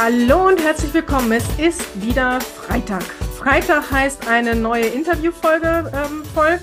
Hallo 0.00 0.46
und 0.46 0.64
herzlich 0.64 0.94
willkommen. 0.94 1.32
Es 1.32 1.58
ist 1.58 2.00
wieder 2.00 2.38
Freitag. 2.40 3.02
Freitag 3.02 3.90
heißt 3.90 4.30
eine 4.30 4.54
neue 4.54 4.86
Interviewfolge 4.86 5.90
ähm, 5.92 6.22
voll. 6.22 6.60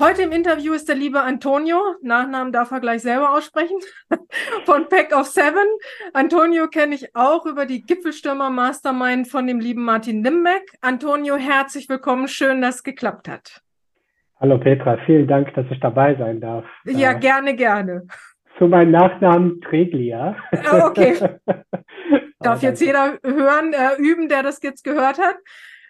Heute 0.00 0.22
im 0.22 0.32
Interview 0.32 0.72
ist 0.72 0.88
der 0.88 0.96
liebe 0.96 1.20
Antonio, 1.20 1.78
Nachnamen 2.02 2.52
darf 2.52 2.72
er 2.72 2.80
gleich 2.80 3.02
selber 3.02 3.30
aussprechen, 3.30 3.78
von 4.64 4.88
Pack 4.88 5.16
of 5.16 5.26
Seven. 5.28 5.68
Antonio 6.14 6.66
kenne 6.66 6.96
ich 6.96 7.14
auch 7.14 7.46
über 7.46 7.64
die 7.64 7.80
Gipfelstürmer 7.82 8.50
Mastermind 8.50 9.28
von 9.28 9.46
dem 9.46 9.60
lieben 9.60 9.84
Martin 9.84 10.24
Limbeck. 10.24 10.64
Antonio, 10.80 11.36
herzlich 11.36 11.88
willkommen, 11.88 12.26
schön, 12.26 12.60
dass 12.60 12.76
es 12.76 12.82
geklappt 12.82 13.28
hat. 13.28 13.62
Hallo 14.40 14.58
Petra, 14.58 14.98
vielen 15.06 15.28
Dank, 15.28 15.54
dass 15.54 15.66
ich 15.70 15.78
dabei 15.78 16.16
sein 16.16 16.40
darf. 16.40 16.64
Ja, 16.86 17.12
äh, 17.12 17.20
gerne, 17.20 17.54
gerne. 17.54 18.08
Zu 18.58 18.66
meinem 18.66 18.90
Nachnamen 18.90 19.60
Treglia. 19.60 20.34
Ah, 20.50 20.88
okay. 20.88 21.14
Darf 22.44 22.62
jetzt 22.62 22.80
jeder 22.80 23.18
hören, 23.24 23.72
äh, 23.72 23.96
üben, 23.98 24.28
der 24.28 24.42
das 24.42 24.62
jetzt 24.62 24.84
gehört 24.84 25.18
hat. 25.18 25.36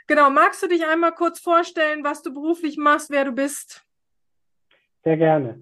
Genau, 0.06 0.30
magst 0.30 0.62
du 0.62 0.68
dich 0.68 0.86
einmal 0.86 1.12
kurz 1.12 1.40
vorstellen, 1.40 2.04
was 2.04 2.22
du 2.22 2.32
beruflich 2.32 2.76
machst, 2.76 3.10
wer 3.10 3.24
du 3.24 3.32
bist? 3.32 3.84
Sehr 5.02 5.16
gerne. 5.16 5.60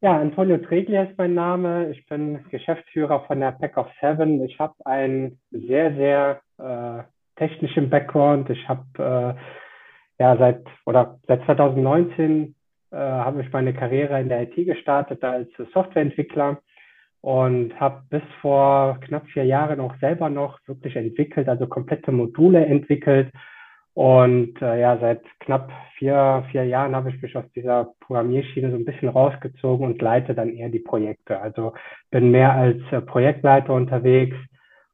Ja, 0.00 0.18
Antonio 0.18 0.58
Treglia 0.58 1.04
ist 1.04 1.18
mein 1.18 1.34
Name. 1.34 1.90
Ich 1.90 2.06
bin 2.06 2.44
Geschäftsführer 2.50 3.24
von 3.26 3.40
der 3.40 3.52
Pack 3.52 3.76
of 3.76 3.88
Seven. 4.00 4.42
Ich 4.44 4.58
habe 4.58 4.74
einen 4.84 5.40
sehr, 5.50 5.92
sehr 5.94 6.40
äh, 6.58 7.02
technischen 7.36 7.90
Background. 7.90 8.48
Ich 8.50 8.68
habe 8.68 9.36
äh, 10.18 10.22
ja 10.22 10.36
seit 10.36 10.64
oder 10.86 11.18
seit 11.26 11.44
2019 11.46 12.54
äh, 12.90 12.96
habe 12.96 13.42
ich 13.42 13.52
meine 13.52 13.74
Karriere 13.74 14.20
in 14.20 14.28
der 14.28 14.42
IT 14.42 14.54
gestartet 14.54 15.22
als 15.24 15.48
Softwareentwickler 15.72 16.62
und 17.20 17.78
habe 17.80 18.02
bis 18.10 18.22
vor 18.40 18.98
knapp 19.00 19.26
vier 19.28 19.44
Jahren 19.44 19.80
auch 19.80 19.94
selber 20.00 20.28
noch 20.30 20.58
wirklich 20.66 20.96
entwickelt, 20.96 21.48
also 21.48 21.66
komplette 21.66 22.12
Module 22.12 22.64
entwickelt. 22.64 23.32
Und 23.94 24.62
äh, 24.62 24.80
ja, 24.80 24.96
seit 25.00 25.22
knapp 25.40 25.72
vier, 25.96 26.44
vier 26.52 26.64
Jahren 26.64 26.94
habe 26.94 27.10
ich 27.10 27.20
mich 27.20 27.36
aus 27.36 27.50
dieser 27.56 27.94
Programmierschiene 28.00 28.70
so 28.70 28.76
ein 28.76 28.84
bisschen 28.84 29.08
rausgezogen 29.08 29.84
und 29.84 30.00
leite 30.00 30.34
dann 30.34 30.50
eher 30.50 30.68
die 30.68 30.78
Projekte. 30.78 31.40
Also 31.40 31.72
bin 32.12 32.30
mehr 32.30 32.52
als 32.52 32.80
äh, 32.92 33.00
Projektleiter 33.00 33.74
unterwegs 33.74 34.36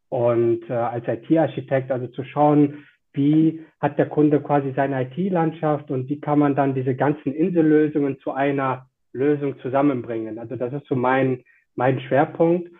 und 0.09 0.63
äh, 0.70 0.73
als 0.73 1.07
IT-Architekt, 1.07 1.91
also 1.91 2.07
zu 2.07 2.25
schauen, 2.25 2.87
wie 3.13 3.65
hat 3.81 3.98
der 3.98 4.09
Kunde 4.09 4.41
quasi 4.41 4.73
seine 4.75 5.03
IT-Landschaft 5.03 5.91
und 5.91 6.09
wie 6.09 6.20
kann 6.20 6.39
man 6.39 6.57
dann 6.57 6.75
diese 6.75 6.95
ganzen 6.95 7.33
Insellösungen 7.35 8.19
zu 8.20 8.33
einer 8.33 8.87
Lösung 9.13 9.59
zusammenbringen. 9.61 10.39
Also 10.39 10.57
das 10.57 10.73
ist 10.73 10.87
so 10.87 10.97
mein, 10.97 11.45
mein 11.77 12.00
Schwerpunkt. 12.00 12.70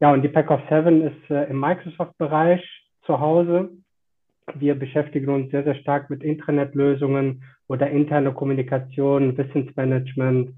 Ja, 0.00 0.12
und 0.12 0.22
die 0.22 0.28
Pack 0.28 0.50
of 0.50 0.60
Seven 0.68 1.02
ist 1.02 1.30
äh, 1.30 1.48
im 1.48 1.60
Microsoft-Bereich 1.60 2.62
zu 3.06 3.20
Hause. 3.20 3.70
Wir 4.54 4.74
beschäftigen 4.74 5.30
uns 5.30 5.50
sehr, 5.50 5.64
sehr 5.64 5.76
stark 5.76 6.10
mit 6.10 6.22
Intranet-Lösungen 6.22 7.44
oder 7.68 7.90
interne 7.90 8.32
Kommunikation, 8.32 9.36
Wissensmanagement 9.38 10.50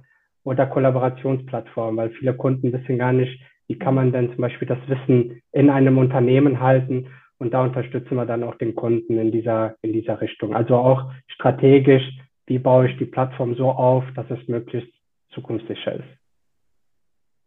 oder 0.43 0.67
Kollaborationsplattformen, 0.67 1.97
weil 1.97 2.11
viele 2.11 2.35
Kunden 2.35 2.73
wissen 2.73 2.99
gar 2.99 3.13
nicht, 3.13 3.41
wie 3.67 3.79
kann 3.79 3.95
man 3.95 4.13
denn 4.13 4.31
zum 4.31 4.41
Beispiel 4.41 4.69
das 4.69 4.79
Wissen 4.89 5.41
in 5.53 5.71
einem 5.71 5.99
Unternehmen 5.99 6.61
halten 6.61 7.09
und 7.39 7.53
da 7.53 7.63
unterstützen 7.63 8.17
wir 8.17 8.27
dann 8.27 8.43
auch 8.43 8.55
den 8.57 8.75
Kunden 8.75 9.19
in 9.19 9.31
dieser, 9.33 9.77
in 9.83 9.93
dieser 9.93 10.21
Richtung. 10.21 10.55
Also 10.55 10.77
auch 10.77 11.13
strategisch, 11.29 12.03
wie 12.47 12.59
baue 12.59 12.89
ich 12.89 12.97
die 12.99 13.07
Plattform 13.07 13.55
so 13.55 13.71
auf, 13.71 14.05
dass 14.15 14.31
es 14.31 14.49
möglichst 14.49 14.93
zukunftssicher 15.31 15.95
ist. 15.95 16.24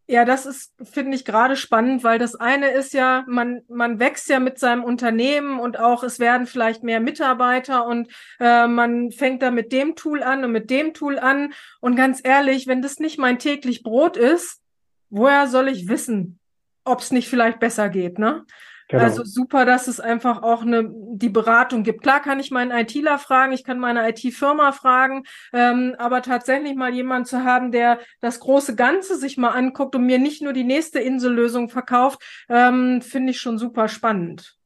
Ja, 0.09 0.23
das 0.23 0.45
ist, 0.45 0.73
finde 0.81 1.17
ich, 1.17 1.25
gerade 1.25 1.57
spannend, 1.57 2.01
weil 2.01 2.17
das 2.17 2.35
eine 2.35 2.69
ist 2.69 2.93
ja, 2.93 3.25
man, 3.27 3.63
man 3.67 3.99
wächst 3.99 4.29
ja 4.29 4.39
mit 4.39 4.57
seinem 4.57 4.85
Unternehmen 4.85 5.59
und 5.59 5.77
auch 5.79 6.01
es 6.01 6.17
werden 6.17 6.47
vielleicht 6.47 6.81
mehr 6.81 7.01
Mitarbeiter 7.01 7.85
und 7.85 8.09
äh, 8.39 8.67
man 8.67 9.11
fängt 9.11 9.41
da 9.41 9.51
mit 9.51 9.73
dem 9.73 9.95
Tool 9.95 10.23
an 10.23 10.45
und 10.45 10.53
mit 10.53 10.69
dem 10.69 10.93
Tool 10.93 11.19
an. 11.19 11.51
Und 11.81 11.97
ganz 11.97 12.21
ehrlich, 12.23 12.67
wenn 12.67 12.81
das 12.81 12.99
nicht 12.99 13.19
mein 13.19 13.37
täglich 13.37 13.83
Brot 13.83 14.15
ist, 14.15 14.61
woher 15.09 15.47
soll 15.47 15.67
ich 15.67 15.89
wissen, 15.89 16.39
ob 16.85 17.01
es 17.01 17.11
nicht 17.11 17.27
vielleicht 17.27 17.59
besser 17.59 17.89
geht, 17.89 18.17
ne? 18.17 18.45
Genau. 18.89 19.03
Also 19.03 19.23
super, 19.25 19.65
dass 19.65 19.87
es 19.87 19.99
einfach 19.99 20.43
auch 20.43 20.61
eine, 20.61 20.89
die 20.89 21.29
Beratung 21.29 21.83
gibt. 21.83 22.03
Klar 22.03 22.21
kann 22.21 22.39
ich 22.39 22.51
meinen 22.51 22.71
ITler 22.71 23.17
fragen, 23.17 23.51
ich 23.51 23.65
kann 23.65 23.79
meine 23.79 24.07
IT-Firma 24.09 24.71
fragen, 24.71 25.23
ähm, 25.53 25.93
aber 25.97 26.21
tatsächlich 26.21 26.75
mal 26.75 26.93
jemanden 26.93 27.25
zu 27.25 27.43
haben, 27.43 27.71
der 27.71 27.99
das 28.21 28.39
große 28.39 28.77
Ganze 28.77 29.17
sich 29.17 29.37
mal 29.37 29.49
anguckt 29.49 29.95
und 29.95 30.05
mir 30.05 30.19
nicht 30.19 30.41
nur 30.41 30.53
die 30.53 30.63
nächste 30.63 30.99
Insellösung 30.99 31.67
verkauft, 31.67 32.19
ähm, 32.49 33.01
finde 33.01 33.31
ich 33.31 33.41
schon 33.41 33.57
super 33.57 33.89
spannend. 33.89 34.57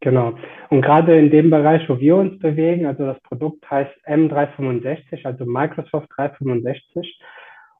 Genau. 0.00 0.34
Und 0.70 0.82
gerade 0.82 1.18
in 1.18 1.30
dem 1.30 1.50
Bereich, 1.50 1.86
wo 1.88 1.98
wir 1.98 2.16
uns 2.16 2.38
bewegen, 2.38 2.86
also 2.86 3.04
das 3.04 3.20
Produkt 3.20 3.68
heißt 3.70 3.92
M365, 4.06 5.24
also 5.24 5.44
Microsoft 5.44 6.08
365. 6.16 7.18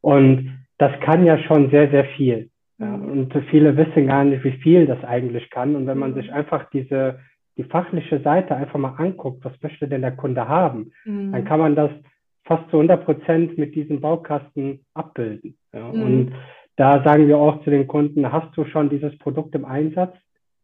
Und 0.01 0.67
das 0.79 0.93
kann 1.01 1.25
ja 1.25 1.39
schon 1.39 1.71
sehr, 1.71 1.91
sehr 1.91 2.05
viel. 2.17 2.51
Ja, 2.79 2.95
und 2.95 3.33
viele 3.51 3.77
wissen 3.77 4.07
gar 4.07 4.25
nicht, 4.25 4.45
wie 4.45 4.59
viel 4.63 4.87
das 4.87 5.03
eigentlich 5.05 5.49
kann. 5.51 5.77
Und 5.77 5.87
wenn 5.87 5.99
man 5.99 6.15
sich 6.15 6.33
einfach 6.33 6.69
diese, 6.71 7.21
die 7.57 7.65
fachliche 7.65 8.21
Seite 8.21 8.55
einfach 8.55 8.79
mal 8.79 8.95
anguckt, 8.99 9.45
was 9.45 9.61
möchte 9.63 9.89
denn 9.89 10.03
der 10.03 10.17
Kunde 10.17 10.47
haben, 10.47 10.93
mhm. 11.05 11.33
dann 11.33 11.45
kann 11.45 11.61
man 11.61 11.75
das 11.75 11.91
fast 12.45 12.69
zu 12.71 12.77
100 12.77 13.05
Prozent 13.05 13.59
mit 13.59 13.75
diesem 13.75 14.01
Baukasten 14.01 14.85
abbilden. 14.95 15.57
Ja. 15.73 15.91
Mhm. 15.91 16.03
Und 16.03 16.33
da 16.77 17.03
sagen 17.03 17.27
wir 17.29 17.39
auch 17.39 17.63
zu 17.65 17.71
den 17.71 17.87
Kunden, 17.87 18.31
hast 18.31 18.55
du 18.57 18.65
schon 18.67 18.91
dieses 18.91 19.17
Produkt 19.19 19.55
im 19.55 19.65
Einsatz? 19.65 20.15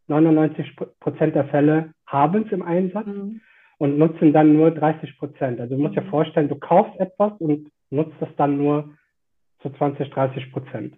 99 0.08 0.76
Prozent 1.00 1.34
der 1.34 1.46
Fälle 1.46 1.92
haben 2.06 2.44
es 2.44 2.52
im 2.52 2.62
Einsatz 2.62 3.06
mhm. 3.06 3.40
und 3.78 3.98
nutzen 3.98 4.34
dann 4.34 4.52
nur 4.52 4.70
30 4.70 5.18
Prozent. 5.18 5.60
Also 5.60 5.76
du 5.76 5.82
musst 5.82 5.96
dir 5.96 6.02
mhm. 6.02 6.10
vorstellen, 6.10 6.48
du 6.48 6.56
kaufst 6.56 6.98
etwas 7.00 7.32
und 7.38 7.70
nutzt 7.90 8.16
es 8.20 8.28
dann 8.36 8.58
nur 8.58 8.90
zu 9.60 9.70
20, 9.70 10.10
30 10.10 10.52
Prozent. 10.52 10.96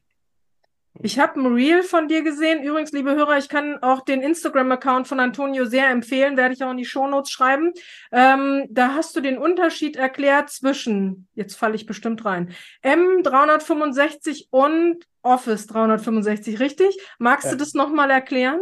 Ich 1.03 1.19
habe 1.19 1.41
ein 1.41 1.53
Reel 1.53 1.83
von 1.83 2.07
dir 2.07 2.23
gesehen. 2.23 2.63
Übrigens, 2.63 2.93
liebe 2.93 3.15
Hörer, 3.15 3.37
ich 3.37 3.49
kann 3.49 3.79
auch 3.83 4.03
den 4.03 4.23
Instagram-Account 4.23 5.09
von 5.09 5.19
Antonio 5.19 5.65
sehr 5.65 5.91
empfehlen, 5.91 6.37
werde 6.37 6.55
ich 6.55 6.63
auch 6.63 6.71
in 6.71 6.77
die 6.77 6.85
Shownotes 6.85 7.31
schreiben. 7.31 7.73
Ähm, 8.13 8.67
da 8.71 8.95
hast 8.95 9.17
du 9.17 9.21
den 9.21 9.37
Unterschied 9.37 9.97
erklärt 9.97 10.51
zwischen, 10.51 11.27
jetzt 11.35 11.57
falle 11.57 11.75
ich 11.75 11.87
bestimmt 11.87 12.25
rein, 12.25 12.51
M365 12.85 14.47
und 14.51 15.05
Office 15.23 15.67
365, 15.67 16.61
richtig? 16.61 16.97
Magst 17.19 17.47
ja. 17.47 17.53
du 17.53 17.57
das 17.57 17.75
nochmal 17.75 18.11
erklären? 18.11 18.61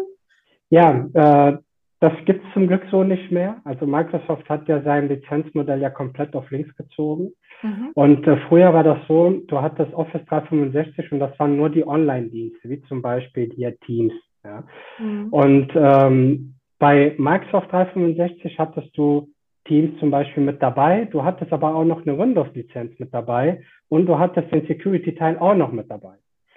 Ja, 0.71 1.07
äh, 1.13 1.59
das 2.01 2.13
gibt 2.25 2.45
es 2.45 2.53
zum 2.55 2.67
Glück 2.67 2.83
so 2.91 3.05
nicht 3.05 3.31
mehr. 3.31 3.61
Also 3.65 3.87
Microsoft 3.87 4.49
hat 4.49 4.67
ja 4.69 4.83
sein 4.83 5.09
Lizenzmodell 5.09 5.81
ja 5.81 5.91
komplett 5.91 6.35
auf 6.35 6.51
links 6.51 6.75
gezogen. 6.77 7.35
Mhm. 7.63 7.91
Und 7.95 8.27
äh, 8.27 8.37
früher 8.49 8.73
war 8.75 8.85
das 8.85 8.99
so, 9.09 9.31
du 9.47 9.61
hattest 9.61 9.95
Office 9.95 10.25
365 10.27 11.13
und 11.13 11.21
das 11.21 11.39
waren 11.39 11.57
nur 11.57 11.71
die 11.71 11.87
Online-Dienste, 11.87 12.69
wie 12.69 12.83
zum 12.83 13.03
Beispiel 13.03 13.49
die 13.49 13.71
Teams. 13.87 14.13
Ja. 14.45 14.65
Mhm. 14.99 15.29
Und 15.31 15.73
ähm, 15.75 16.55
bei 16.79 17.15
Microsoft 17.17 17.71
365 17.73 18.59
hattest 18.59 18.97
du 18.97 19.29
Teams 19.67 19.99
zum 20.01 20.11
Beispiel 20.11 20.43
mit 20.43 20.61
dabei, 20.61 21.05
du 21.05 21.23
hattest 21.23 21.53
aber 21.53 21.75
auch 21.75 21.85
noch 21.85 22.05
eine 22.05 22.19
Windows-Lizenz 22.19 22.99
mit 22.99 23.15
dabei 23.15 23.63
und 23.89 24.07
du 24.07 24.19
hattest 24.19 24.53
den 24.53 24.67
Security-Teil 24.67 25.39
auch 25.39 25.55
noch 25.55 25.71
mit 25.71 25.89
dabei. 25.89 26.17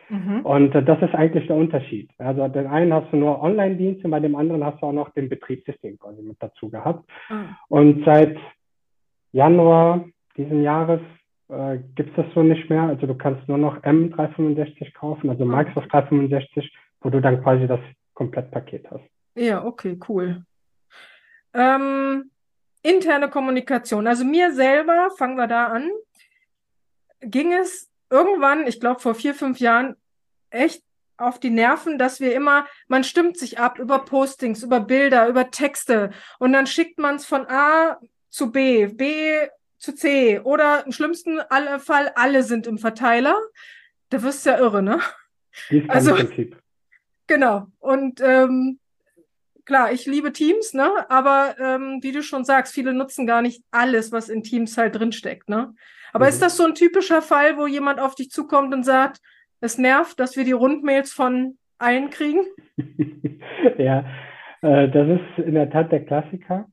Mhm. 0.09 0.41
Und 0.41 0.75
äh, 0.75 0.83
das 0.83 1.01
ist 1.01 1.13
eigentlich 1.13 1.47
der 1.47 1.55
Unterschied. 1.55 2.09
Also 2.17 2.47
den 2.47 2.67
einen 2.67 2.93
hast 2.93 3.11
du 3.11 3.17
nur 3.17 3.41
Online-Dienste, 3.41 4.07
bei 4.09 4.19
dem 4.19 4.35
anderen 4.35 4.65
hast 4.65 4.81
du 4.81 4.87
auch 4.87 4.93
noch 4.93 5.09
den 5.11 5.29
Betriebssystem 5.29 5.99
quasi 5.99 6.21
mit 6.21 6.37
dazu 6.39 6.69
gehabt. 6.69 7.07
Mhm. 7.29 7.55
Und 7.69 8.05
seit 8.05 8.37
Januar 9.31 10.05
diesen 10.37 10.63
Jahres 10.63 11.01
äh, 11.49 11.77
gibt 11.95 12.09
es 12.09 12.25
das 12.25 12.33
so 12.33 12.43
nicht 12.43 12.69
mehr. 12.69 12.83
Also 12.83 13.07
du 13.07 13.15
kannst 13.15 13.47
nur 13.47 13.57
noch 13.57 13.81
M365 13.83 14.93
kaufen, 14.93 15.29
also 15.29 15.43
ah. 15.43 15.47
Microsoft 15.47 15.91
365, 15.91 16.71
wo 17.01 17.09
du 17.09 17.21
dann 17.21 17.41
quasi 17.43 17.67
das 17.67 17.79
Komplettpaket 18.13 18.89
hast. 18.89 19.03
Ja, 19.35 19.63
okay, 19.63 19.99
cool. 20.07 20.43
Ähm, 21.53 22.31
interne 22.81 23.29
Kommunikation. 23.29 24.07
Also 24.07 24.25
mir 24.25 24.53
selber, 24.53 25.09
fangen 25.17 25.37
wir 25.37 25.47
da 25.47 25.67
an, 25.67 25.89
ging 27.21 27.53
es 27.53 27.91
irgendwann, 28.09 28.67
ich 28.67 28.79
glaube 28.79 29.01
vor 29.01 29.15
vier, 29.15 29.33
fünf 29.33 29.59
Jahren, 29.59 29.95
echt 30.49 30.83
auf 31.17 31.39
die 31.39 31.49
Nerven, 31.49 31.97
dass 31.97 32.19
wir 32.19 32.33
immer, 32.33 32.65
man 32.87 33.03
stimmt 33.03 33.37
sich 33.37 33.59
ab 33.59 33.79
über 33.79 33.99
Postings, 33.99 34.63
über 34.63 34.79
Bilder, 34.79 35.27
über 35.27 35.49
Texte 35.49 36.11
und 36.39 36.53
dann 36.53 36.67
schickt 36.67 36.99
man 36.99 37.15
es 37.15 37.25
von 37.25 37.45
A 37.47 37.99
zu 38.29 38.51
B, 38.51 38.87
B 38.87 39.47
zu 39.85 39.95
C 39.95 40.39
oder 40.39 40.85
im 40.85 40.91
schlimmsten 40.91 41.39
Fall 41.79 42.11
alle 42.15 42.43
sind 42.43 42.67
im 42.67 42.77
Verteiler. 42.77 43.39
Da 44.09 44.21
wirst 44.23 44.45
du 44.45 44.49
ja 44.49 44.59
irre, 44.59 44.83
ne? 44.83 44.99
Also, 45.87 46.15
Prinzip. 46.15 46.57
Genau. 47.27 47.67
Und 47.79 48.21
ähm, 48.21 48.79
klar, 49.63 49.91
ich 49.91 50.05
liebe 50.05 50.33
Teams, 50.33 50.73
ne? 50.73 51.09
Aber 51.09 51.55
ähm, 51.59 51.99
wie 52.01 52.11
du 52.11 52.21
schon 52.21 52.43
sagst, 52.43 52.73
viele 52.73 52.93
nutzen 52.93 53.25
gar 53.25 53.41
nicht 53.41 53.63
alles, 53.71 54.11
was 54.11 54.29
in 54.29 54.43
Teams 54.43 54.77
halt 54.77 54.95
drinsteckt, 54.95 55.47
ne? 55.47 55.73
Aber 56.11 56.25
mhm. 56.25 56.29
ist 56.29 56.41
das 56.41 56.57
so 56.57 56.65
ein 56.65 56.75
typischer 56.75 57.21
Fall, 57.21 57.57
wo 57.57 57.67
jemand 57.67 57.99
auf 57.99 58.15
dich 58.15 58.29
zukommt 58.31 58.73
und 58.73 58.83
sagt, 58.83 59.21
es 59.61 59.77
nervt, 59.77 60.19
dass 60.19 60.35
wir 60.35 60.43
die 60.43 60.51
Rundmails 60.51 61.13
von 61.13 61.57
allen 61.77 62.09
kriegen? 62.09 62.41
ja, 63.77 64.05
Äh, 64.65 64.89
das 64.89 65.07
ist 65.07 65.45
in 65.45 65.53
der 65.53 65.69
Tat 65.69 65.91
der 65.91 66.03
Klassiker. 66.05 66.67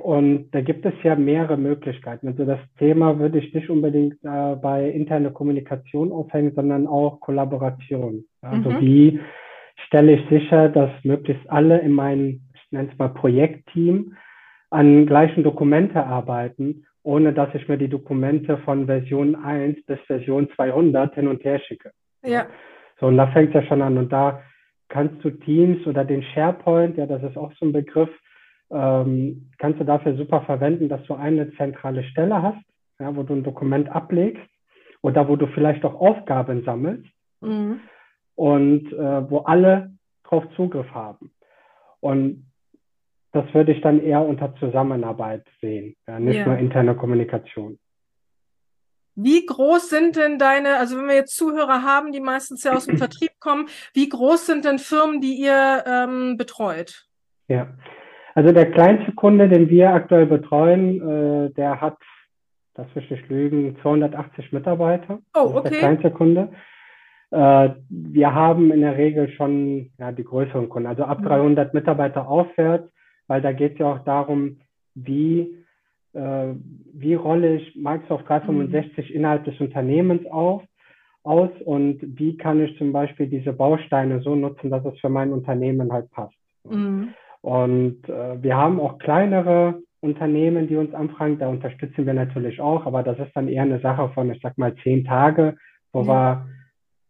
Und 0.00 0.50
da 0.52 0.62
gibt 0.62 0.86
es 0.86 0.94
ja 1.02 1.14
mehrere 1.16 1.58
Möglichkeiten. 1.58 2.28
Also 2.28 2.46
das 2.46 2.60
Thema 2.78 3.18
würde 3.18 3.38
ich 3.38 3.52
nicht 3.52 3.68
unbedingt 3.68 4.14
äh, 4.24 4.56
bei 4.56 4.88
interne 4.88 5.30
Kommunikation 5.30 6.12
aufhängen, 6.12 6.52
sondern 6.54 6.86
auch 6.86 7.20
Kollaboration. 7.20 8.24
Also 8.40 8.70
mhm. 8.70 8.80
wie 8.80 9.20
stelle 9.86 10.12
ich 10.14 10.28
sicher, 10.30 10.70
dass 10.70 10.90
möglichst 11.04 11.48
alle 11.50 11.78
in 11.80 11.92
meinem, 11.92 12.40
ich 12.54 12.72
nenne 12.72 12.88
es 12.90 12.98
mal 12.98 13.10
Projektteam, 13.10 14.16
an 14.70 15.06
gleichen 15.06 15.44
Dokumente 15.44 16.02
arbeiten, 16.02 16.86
ohne 17.02 17.34
dass 17.34 17.54
ich 17.54 17.68
mir 17.68 17.76
die 17.76 17.88
Dokumente 17.88 18.56
von 18.58 18.86
Version 18.86 19.34
1 19.34 19.84
bis 19.84 20.00
Version 20.06 20.48
200 20.56 21.14
hin 21.14 21.28
und 21.28 21.44
her 21.44 21.58
schicke. 21.58 21.92
Ja. 22.24 22.46
So, 22.98 23.08
und 23.08 23.18
da 23.18 23.26
fängt 23.28 23.50
es 23.50 23.62
ja 23.62 23.62
schon 23.64 23.82
an. 23.82 23.98
Und 23.98 24.10
da 24.10 24.42
kannst 24.88 25.22
du 25.22 25.30
Teams 25.30 25.86
oder 25.86 26.04
den 26.04 26.22
SharePoint, 26.22 26.96
ja, 26.96 27.06
das 27.06 27.22
ist 27.22 27.36
auch 27.36 27.52
so 27.58 27.66
ein 27.66 27.72
Begriff, 27.72 28.10
ähm, 28.72 29.50
kannst 29.58 29.80
du 29.80 29.84
dafür 29.84 30.16
super 30.16 30.42
verwenden, 30.42 30.88
dass 30.88 31.04
du 31.04 31.14
eine 31.14 31.52
zentrale 31.56 32.04
Stelle 32.04 32.42
hast, 32.42 32.64
ja, 32.98 33.14
wo 33.14 33.22
du 33.22 33.34
ein 33.34 33.44
Dokument 33.44 33.88
ablegst 33.88 34.42
oder 35.02 35.28
wo 35.28 35.36
du 35.36 35.46
vielleicht 35.48 35.84
auch 35.84 35.94
Aufgaben 35.94 36.64
sammelst 36.64 37.08
mhm. 37.40 37.80
und 38.34 38.92
äh, 38.92 39.30
wo 39.30 39.38
alle 39.40 39.92
drauf 40.24 40.44
Zugriff 40.56 40.90
haben. 40.92 41.32
Und 42.00 42.46
das 43.32 43.52
würde 43.54 43.72
ich 43.72 43.80
dann 43.80 44.00
eher 44.00 44.22
unter 44.22 44.54
Zusammenarbeit 44.56 45.46
sehen, 45.60 45.96
ja, 46.06 46.18
nicht 46.18 46.36
ja. 46.36 46.46
nur 46.46 46.58
interne 46.58 46.94
Kommunikation. 46.94 47.78
Wie 49.14 49.44
groß 49.44 49.90
sind 49.90 50.16
denn 50.16 50.38
deine, 50.38 50.78
also 50.78 50.96
wenn 50.96 51.06
wir 51.06 51.14
jetzt 51.14 51.36
Zuhörer 51.36 51.82
haben, 51.82 52.12
die 52.12 52.20
meistens 52.20 52.64
ja 52.64 52.72
aus 52.72 52.86
dem 52.86 52.96
Vertrieb 52.98 53.32
kommen, 53.40 53.68
wie 53.92 54.08
groß 54.08 54.46
sind 54.46 54.64
denn 54.64 54.78
Firmen, 54.78 55.20
die 55.20 55.34
ihr 55.34 55.84
ähm, 55.86 56.36
betreut? 56.38 57.06
Ja, 57.48 57.68
also 58.34 58.52
der 58.52 58.70
kleinste 58.70 59.12
Kunde, 59.12 59.48
den 59.48 59.68
wir 59.68 59.92
aktuell 59.92 60.26
betreuen, 60.26 61.00
äh, 61.00 61.50
der 61.50 61.80
hat, 61.80 61.98
das 62.74 62.86
will 62.94 63.02
ich 63.02 63.10
nicht 63.10 63.28
lügen, 63.28 63.76
280 63.82 64.52
Mitarbeiter. 64.52 65.18
Oh, 65.34 65.54
okay. 65.54 65.70
der 65.70 65.78
kleinste 65.78 66.10
Kunde. 66.10 66.48
Äh, 67.30 67.70
wir 67.88 68.34
haben 68.34 68.70
in 68.70 68.80
der 68.80 68.96
Regel 68.96 69.30
schon 69.30 69.90
ja, 69.98 70.12
die 70.12 70.24
größeren 70.24 70.68
Kunden, 70.68 70.88
also 70.88 71.04
ab 71.04 71.22
300 71.22 71.72
mhm. 71.72 71.78
Mitarbeiter 71.78 72.28
aufwärts 72.28 72.92
weil 73.32 73.40
da 73.40 73.52
geht 73.52 73.72
es 73.72 73.78
ja 73.78 73.92
auch 73.94 74.04
darum, 74.04 74.58
wie, 74.94 75.56
äh, 76.12 76.48
wie 76.92 77.14
rolle 77.14 77.56
ich 77.56 77.74
Microsoft 77.76 78.28
365 78.28 79.08
mhm. 79.08 79.16
innerhalb 79.16 79.44
des 79.44 79.58
Unternehmens 79.58 80.26
auf, 80.26 80.62
aus 81.22 81.48
und 81.64 82.00
wie 82.02 82.36
kann 82.36 82.60
ich 82.60 82.76
zum 82.76 82.92
Beispiel 82.92 83.28
diese 83.28 83.54
Bausteine 83.54 84.20
so 84.20 84.34
nutzen, 84.34 84.70
dass 84.70 84.84
es 84.84 85.00
für 85.00 85.08
mein 85.08 85.32
Unternehmen 85.32 85.90
halt 85.92 86.10
passt. 86.10 86.34
Mhm. 86.64 87.14
Und 87.42 88.08
äh, 88.08 88.42
wir 88.42 88.56
haben 88.56 88.80
auch 88.80 88.98
kleinere 88.98 89.82
Unternehmen, 90.00 90.68
die 90.68 90.76
uns 90.76 90.94
anfragen, 90.94 91.38
da 91.38 91.48
unterstützen 91.48 92.06
wir 92.06 92.14
natürlich 92.14 92.60
auch, 92.60 92.86
aber 92.86 93.02
das 93.02 93.18
ist 93.18 93.34
dann 93.34 93.48
eher 93.48 93.62
eine 93.62 93.80
Sache 93.80 94.08
von, 94.14 94.30
ich 94.32 94.40
sag 94.42 94.58
mal, 94.58 94.74
zehn 94.82 95.04
Tage, 95.04 95.56
wo 95.92 96.02
ja. 96.02 96.06
wir 96.06 96.46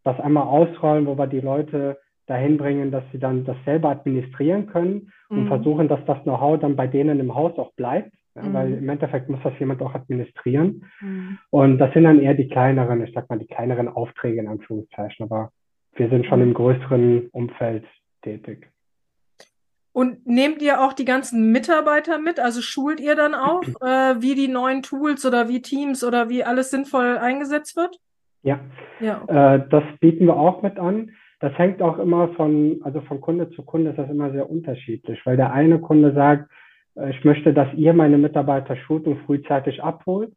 das 0.05 0.21
einmal 0.21 0.45
ausrollen, 0.45 1.07
wo 1.07 1.17
wir 1.17 1.27
die 1.27 1.41
Leute 1.41 1.99
dahin 2.27 2.57
bringen, 2.57 2.91
dass 2.91 3.05
sie 3.13 3.19
dann 3.19 3.45
das 3.45 3.57
selber 3.65 3.91
administrieren 3.91 4.67
können 4.67 5.13
und 5.29 5.45
mhm. 5.45 5.49
versuchen, 5.49 5.89
dass 5.89 6.05
das 6.07 6.23
Know-how 6.23 6.61
dann 6.61 6.77
bei 6.77 6.87
denen 6.87 7.21
im 7.21 7.35
Haus 7.35 7.59
auch 7.59 7.73
bleibt. 7.75 8.13
Ja, 8.35 8.43
mhm. 8.43 8.55
Weil 8.55 8.73
im 8.75 8.89
Endeffekt 8.89 9.29
muss 9.29 9.41
das 9.43 9.59
jemand 9.59 9.83
auch 9.83 9.95
administrieren. 9.95 10.85
Mhm. 11.01 11.39
Und 11.51 11.79
das 11.79 11.93
sind 11.93 12.05
dann 12.05 12.21
eher 12.21 12.35
die 12.35 12.49
kleineren, 12.49 13.05
ich 13.05 13.13
sag 13.13 13.29
mal, 13.29 13.39
die 13.39 13.47
kleineren 13.47 13.89
Aufträge 13.89 14.41
in 14.41 14.49
Anführungszeichen. 14.49 15.25
Aber 15.25 15.51
wir 15.95 16.09
sind 16.09 16.27
schon 16.27 16.41
im 16.41 16.55
größeren 16.55 17.29
Umfeld 17.33 17.85
tätig. 18.23 18.71
Und 19.93 20.27
nehmt 20.27 20.63
ihr 20.63 20.81
auch 20.81 20.95
die 20.95 21.05
ganzen 21.05 21.53
Mitarbeiter 21.53 22.19
mit? 22.19 22.41
Also 22.41 22.63
schult 22.63 22.99
ihr 22.99 23.15
dann 23.15 23.35
auch, 23.35 23.63
äh, 23.81 24.21
wie 24.21 24.35
die 24.35 24.49
neuen 24.49 24.83
Tools 24.83 25.25
oder 25.27 25.49
wie 25.49 25.61
Teams 25.63 26.03
oder 26.03 26.29
wie 26.29 26.45
alles 26.45 26.71
sinnvoll 26.71 27.19
eingesetzt 27.19 27.77
wird? 27.77 27.99
Ja, 28.43 28.61
ja. 29.01 29.23
Äh, 29.29 29.69
das 29.69 29.85
bieten 30.01 30.27
wir 30.27 30.37
auch 30.37 30.63
mit 30.63 30.79
an. 30.79 31.11
Das 31.41 31.57
hängt 31.59 31.83
auch 31.83 31.99
immer 31.99 32.29
von, 32.35 32.81
also 32.83 33.01
von 33.03 33.21
Kunde 33.21 33.51
zu 33.51 33.63
Kunde 33.63 33.91
ist 33.91 33.99
das 33.99 34.09
immer 34.09 34.31
sehr 34.31 34.49
unterschiedlich, 34.49 35.21
weil 35.25 35.37
der 35.37 35.53
eine 35.53 35.81
Kunde 35.81 36.13
sagt, 36.15 36.51
äh, 36.97 37.11
ich 37.11 37.25
möchte, 37.25 37.53
dass 37.53 37.69
ihr 37.75 37.93
meine 37.93 38.19
Mitarbeiter 38.19 38.77
schult 38.77 39.07
und 39.07 39.21
frühzeitig 39.27 39.83
abholt. 39.83 40.33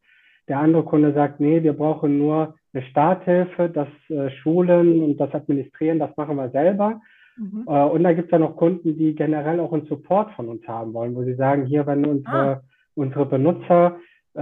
Der 0.47 0.59
andere 0.59 0.83
Kunde 0.83 1.13
sagt, 1.13 1.39
nee, 1.39 1.63
wir 1.63 1.73
brauchen 1.73 2.17
nur 2.17 2.55
eine 2.73 2.83
Starthilfe, 2.83 3.69
das 3.69 3.87
äh, 4.09 4.29
Schulen 4.29 5.01
und 5.01 5.17
das 5.17 5.33
Administrieren, 5.33 5.99
das 5.99 6.15
machen 6.17 6.35
wir 6.35 6.49
selber. 6.49 7.01
Mhm. 7.37 7.65
Äh, 7.67 7.83
und 7.83 8.03
da 8.03 8.13
gibt 8.13 8.27
es 8.27 8.31
ja 8.31 8.39
noch 8.39 8.55
Kunden, 8.55 8.97
die 8.97 9.15
generell 9.15 9.59
auch 9.59 9.73
einen 9.73 9.85
Support 9.87 10.31
von 10.33 10.49
uns 10.49 10.67
haben 10.67 10.93
wollen, 10.93 11.15
wo 11.15 11.23
sie 11.23 11.35
sagen, 11.35 11.65
hier, 11.65 11.85
wenn 11.87 12.05
unsere, 12.05 12.35
ah. 12.35 12.61
unsere 12.95 13.25
Benutzer 13.25 13.97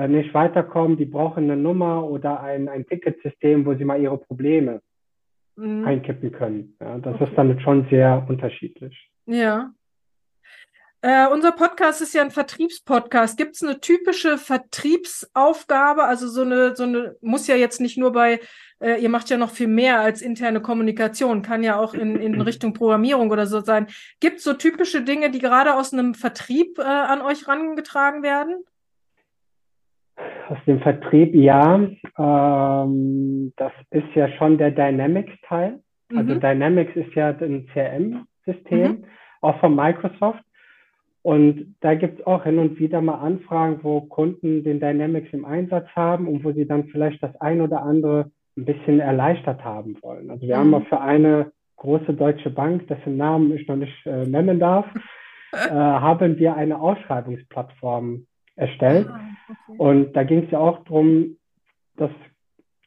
nicht 0.07 0.33
weiterkommen, 0.33 0.97
die 0.97 1.05
brauchen 1.05 1.43
eine 1.43 1.55
Nummer 1.55 2.09
oder 2.09 2.41
ein, 2.41 2.67
ein 2.67 2.83
Ticketsystem, 2.87 3.63
wo 3.63 3.75
sie 3.75 3.85
mal 3.85 4.01
ihre 4.01 4.17
Probleme 4.17 4.81
mhm. 5.55 5.85
einkippen 5.85 6.31
können. 6.31 6.75
Ja, 6.81 6.97
das 6.97 7.15
okay. 7.15 7.25
ist 7.25 7.37
dann 7.37 7.59
schon 7.59 7.85
sehr 7.89 8.25
unterschiedlich. 8.27 9.11
Ja. 9.25 9.71
Äh, 11.05 11.27
unser 11.27 11.51
Podcast 11.51 12.01
ist 12.01 12.13
ja 12.13 12.21
ein 12.21 12.31
Vertriebspodcast. 12.31 13.37
Gibt 13.37 13.55
es 13.55 13.61
eine 13.61 13.81
typische 13.81 14.37
Vertriebsaufgabe? 14.37 16.05
Also 16.05 16.29
so 16.29 16.43
eine, 16.43 16.77
so 16.77 16.83
eine, 16.83 17.17
muss 17.19 17.45
ja 17.47 17.57
jetzt 17.57 17.81
nicht 17.81 17.97
nur 17.97 18.13
bei, 18.13 18.39
äh, 18.79 19.01
ihr 19.01 19.09
macht 19.09 19.29
ja 19.29 19.35
noch 19.35 19.49
viel 19.49 19.67
mehr 19.67 19.99
als 19.99 20.21
interne 20.21 20.61
Kommunikation, 20.61 21.41
kann 21.41 21.61
ja 21.61 21.77
auch 21.77 21.93
in, 21.93 22.15
in 22.15 22.39
Richtung 22.41 22.71
Programmierung 22.71 23.31
oder 23.31 23.47
so 23.47 23.59
sein. 23.59 23.87
Gibt 24.21 24.37
es 24.37 24.45
so 24.45 24.53
typische 24.53 25.01
Dinge, 25.01 25.29
die 25.29 25.39
gerade 25.39 25.75
aus 25.75 25.91
einem 25.91 26.13
Vertrieb 26.13 26.79
äh, 26.79 26.83
an 26.83 27.21
euch 27.21 27.49
rangetragen 27.49 28.23
werden? 28.23 28.63
Aus 30.47 30.59
dem 30.65 30.79
Vertrieb, 30.79 31.35
ja. 31.35 31.85
Ähm, 32.17 33.51
das 33.57 33.73
ist 33.91 34.07
ja 34.15 34.29
schon 34.37 34.57
der 34.57 34.71
Dynamics-Teil. 34.71 35.81
Also 36.11 36.13
mhm. 36.13 36.17
Also 36.17 36.39
Dynamics 36.39 36.95
ist 36.95 37.13
ja 37.13 37.31
ein 37.31 37.67
CRM-System, 37.73 38.79
mhm. 38.79 39.05
auch 39.41 39.59
von 39.59 39.75
Microsoft. 39.75 40.39
Und 41.23 41.75
da 41.79 41.95
gibt 41.95 42.19
es 42.19 42.27
auch 42.27 42.43
hin 42.43 42.59
und 42.59 42.77
wieder 42.79 43.01
mal 43.01 43.15
Anfragen, 43.15 43.79
wo 43.81 44.01
Kunden 44.01 44.63
den 44.63 44.81
Dynamics 44.81 45.29
im 45.31 45.45
Einsatz 45.45 45.87
haben 45.95 46.27
und 46.27 46.43
wo 46.43 46.51
sie 46.51 46.67
dann 46.67 46.89
vielleicht 46.89 47.23
das 47.23 47.33
ein 47.37 47.61
oder 47.61 47.81
andere 47.81 48.29
ein 48.57 48.65
bisschen 48.65 48.99
erleichtert 48.99 49.63
haben 49.63 49.97
wollen. 50.01 50.29
Also 50.29 50.45
wir 50.45 50.55
mhm. 50.55 50.59
haben 50.59 50.69
mal 50.69 50.85
für 50.85 50.99
eine 50.99 51.51
große 51.77 52.13
deutsche 52.13 52.49
Bank, 52.49 52.87
dessen 52.87 53.15
Namen 53.17 53.55
ich 53.55 53.67
noch 53.67 53.77
nicht 53.77 54.05
äh, 54.05 54.25
nennen 54.25 54.59
darf, 54.59 54.85
äh, 55.53 55.69
haben 55.69 56.37
wir 56.37 56.55
eine 56.55 56.79
Ausschreibungsplattform 56.79 58.25
erstellt. 58.57 59.07
Ah, 59.09 59.21
okay. 59.69 59.77
Und 59.77 60.13
da 60.13 60.23
ging 60.23 60.43
es 60.43 60.51
ja 60.51 60.59
auch 60.59 60.83
darum, 60.83 61.37
dass 61.95 62.11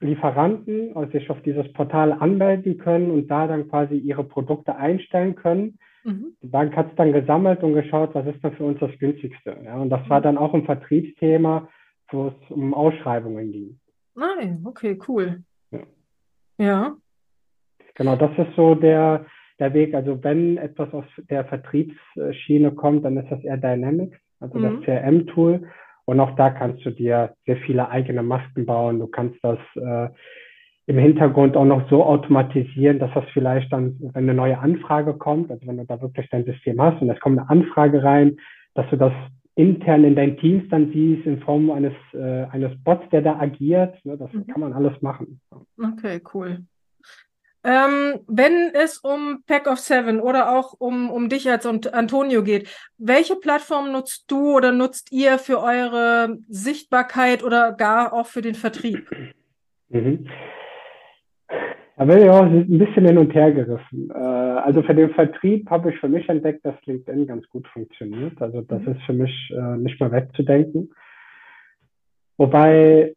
Lieferanten 0.01 0.95
sich 1.11 1.31
auf 1.31 1.41
dieses 1.43 1.73
Portal 1.73 2.13
anmelden 2.13 2.77
können 2.77 3.11
und 3.11 3.29
da 3.29 3.47
dann 3.47 3.69
quasi 3.71 3.97
ihre 3.97 4.25
Produkte 4.25 4.77
einstellen 4.77 5.37
können. 5.37 5.79
Mhm. 6.07 6.37
Die 6.41 6.47
Bank 6.47 6.77
hat 6.77 6.91
es 6.91 6.97
dann 6.97 7.13
gesammelt 7.13 7.63
und 7.63 7.75
geschaut, 7.75 8.15
was 8.15 8.27
ist 8.27 8.43
dann 8.43 8.55
für 8.55 8.65
uns 8.65 8.79
das 8.79 8.97
günstigste. 8.99 9.57
Ja, 9.65 9.77
und 9.77 9.91
das 9.91 10.05
mhm. 10.05 10.11
war 10.11 10.21
dann 10.21 10.39
auch 10.39 10.55
ein 10.55 10.65
Vertriebsthema, 10.65 11.69
wo 12.11 12.29
es 12.29 12.51
um 12.51 12.73
Ausschreibungen 12.75 13.51
ging. 13.51 13.81
Nein, 14.15 14.63
okay, 14.65 14.99
cool. 15.09 15.43
Ja. 15.73 15.81
ja. 16.59 16.97
Genau, 17.97 18.15
das 18.15 18.31
ist 18.39 18.55
so 18.55 18.75
der, 18.77 19.27
der 19.59 19.75
Weg. 19.75 19.95
Also 19.95 20.23
wenn 20.23 20.59
etwas 20.59 20.93
aus 20.95 21.05
der 21.29 21.45
Vertriebsschiene 21.45 22.73
kommt, 22.73 23.05
dann 23.05 23.17
ist 23.17 23.31
das 23.31 23.43
eher 23.43 23.57
Dynamics 23.57 24.19
also 24.41 24.59
mhm. 24.59 24.63
das 24.63 24.85
CRM-Tool. 24.85 25.69
Und 26.05 26.21
auch 26.21 26.37
da 26.37 26.51
kannst 26.51 26.85
du 26.85 26.91
dir 26.91 27.35
sehr 27.47 27.57
viele 27.59 27.89
eigene 27.89 28.23
Masken 28.23 28.65
bauen. 28.65 29.01
Du 29.01 29.09
kannst 29.09 29.39
das 29.43 29.59
äh, 29.75 30.09
im 30.87 30.99
Hintergrund 30.99 31.57
auch 31.57 31.65
noch 31.65 31.89
so 31.91 32.05
automatisieren, 32.05 32.99
dass 33.01 33.13
das 33.13 33.25
vielleicht 33.33 33.73
dann, 33.73 33.97
wenn 34.01 34.25
eine 34.25 34.35
neue 34.35 34.59
Anfrage 34.59 35.15
kommt, 35.15 35.51
also 35.51 35.67
wenn 35.67 35.79
du 35.79 35.85
da 35.85 36.01
wirklich 36.01 36.29
dein 36.31 36.45
System 36.45 36.81
hast 36.81 37.03
und 37.03 37.11
es 37.11 37.19
kommt 37.21 37.39
eine 37.39 37.51
Anfrage 37.51 38.03
rein, 38.03 38.37
dass 38.75 38.89
du 38.91 38.97
das 38.97 39.13
intern 39.57 40.05
in 40.05 40.15
deinen 40.15 40.37
Teams 40.37 40.65
dann 40.71 40.93
siehst 40.93 41.27
in 41.27 41.41
Form 41.41 41.71
eines, 41.71 41.95
äh, 42.13 42.45
eines 42.53 42.73
Bots, 42.85 43.09
der 43.11 43.23
da 43.23 43.39
agiert. 43.39 43.97
Ne, 44.05 44.17
das 44.17 44.33
mhm. 44.33 44.47
kann 44.47 44.61
man 44.61 44.73
alles 44.75 45.01
machen. 45.03 45.41
Okay, 45.79 46.21
cool. 46.35 46.61
Ähm, 47.65 48.21
wenn 48.29 48.71
es 48.75 48.99
um 48.99 49.43
Pack 49.45 49.67
of 49.67 49.81
Seven 49.81 50.21
oder 50.21 50.57
auch 50.57 50.75
um, 50.79 51.11
um 51.11 51.29
dich 51.29 51.51
als 51.51 51.67
Antonio 51.67 52.45
geht, 52.45 52.69
welche 52.97 53.35
Plattform 53.35 53.91
nutzt 53.91 54.31
du 54.31 54.55
oder 54.55 54.71
nutzt 54.71 55.11
ihr 55.11 55.39
für 55.39 55.61
eure 55.61 56.39
Sichtbarkeit 56.47 57.43
oder 57.43 57.73
gar 57.73 58.13
auch 58.13 58.27
für 58.27 58.43
den 58.43 58.55
Vertrieb? 58.55 59.11
Mhm. 59.89 60.29
Da 61.97 62.05
bin 62.05 62.19
ich 62.19 62.29
auch 62.29 62.43
ein 62.43 62.79
bisschen 62.79 63.07
hin 63.07 63.17
und 63.17 63.35
her 63.35 63.53
gerissen. 63.53 64.11
Äh, 64.11 64.19
also 64.19 64.83
für 64.83 64.95
den 64.95 65.11
Vertrieb 65.11 65.71
habe 65.71 65.91
ich 65.91 65.99
für 65.99 66.09
mich 66.09 66.29
entdeckt, 66.29 66.65
dass 66.65 66.75
LinkedIn 66.85 67.27
ganz 67.27 67.49
gut 67.49 67.67
funktioniert. 67.69 68.41
Also 68.41 68.61
das 68.61 68.83
mhm. 68.83 68.93
ist 68.93 69.03
für 69.03 69.15
mich 69.15 69.53
äh, 69.57 69.77
nicht 69.79 69.99
mehr 69.99 70.13
wegzudenken. 70.13 70.91
Wobei 72.37 73.15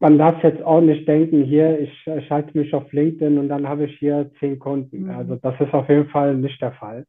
man 0.00 0.18
darf 0.18 0.42
jetzt 0.42 0.62
auch 0.62 0.80
nicht 0.80 1.06
denken, 1.06 1.44
hier, 1.44 1.78
ich 1.78 2.26
schalte 2.26 2.58
mich 2.58 2.72
auf 2.74 2.90
LinkedIn 2.92 3.38
und 3.38 3.48
dann 3.48 3.68
habe 3.68 3.84
ich 3.84 3.98
hier 3.98 4.30
zehn 4.40 4.58
Kunden. 4.58 5.04
Mhm. 5.04 5.10
Also 5.10 5.36
das 5.36 5.54
ist 5.60 5.74
auf 5.74 5.88
jeden 5.88 6.08
Fall 6.08 6.34
nicht 6.34 6.60
der 6.62 6.72
Fall. 6.72 7.04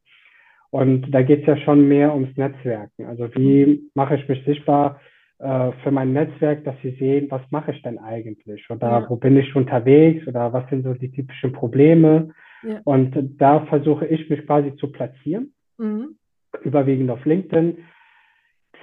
Und 0.70 1.10
da 1.12 1.22
geht 1.22 1.40
es 1.40 1.46
ja 1.46 1.56
schon 1.56 1.88
mehr 1.88 2.12
ums 2.12 2.36
Netzwerken. 2.36 3.06
Also 3.06 3.34
wie 3.34 3.88
mache 3.94 4.16
ich 4.16 4.28
mich 4.28 4.44
sichtbar 4.44 5.00
äh, 5.38 5.72
für 5.82 5.90
mein 5.90 6.12
Netzwerk, 6.12 6.64
dass 6.64 6.76
sie 6.82 6.92
sehen, 6.92 7.30
was 7.30 7.42
mache 7.50 7.72
ich 7.72 7.82
denn 7.82 7.98
eigentlich? 7.98 8.68
Oder 8.70 8.88
ja. 8.88 9.06
wo 9.08 9.16
bin 9.16 9.36
ich 9.36 9.54
unterwegs? 9.56 10.26
Oder 10.26 10.52
was 10.52 10.68
sind 10.70 10.84
so 10.84 10.94
die 10.94 11.10
typischen 11.10 11.52
Probleme? 11.52 12.30
Ja. 12.62 12.80
Und 12.84 13.16
da 13.38 13.66
versuche 13.66 14.06
ich 14.06 14.28
mich 14.30 14.46
quasi 14.46 14.74
zu 14.76 14.90
platzieren. 14.90 15.52
Mhm. 15.78 16.16
Überwiegend 16.62 17.10
auf 17.10 17.24
LinkedIn. 17.24 17.78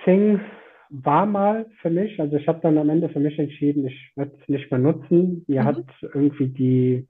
Xing 0.01 0.39
war 0.89 1.25
mal 1.25 1.67
für 1.81 1.89
mich, 1.89 2.19
also 2.19 2.35
ich 2.35 2.47
habe 2.47 2.59
dann 2.61 2.77
am 2.77 2.89
Ende 2.89 3.07
für 3.09 3.21
mich 3.21 3.39
entschieden, 3.39 3.87
ich 3.87 4.11
werde 4.15 4.33
es 4.41 4.49
nicht 4.49 4.69
mehr 4.69 4.79
nutzen. 4.79 5.45
Mir 5.47 5.61
mhm. 5.61 5.65
hat 5.65 5.85
irgendwie 6.13 6.47
die, 6.49 7.07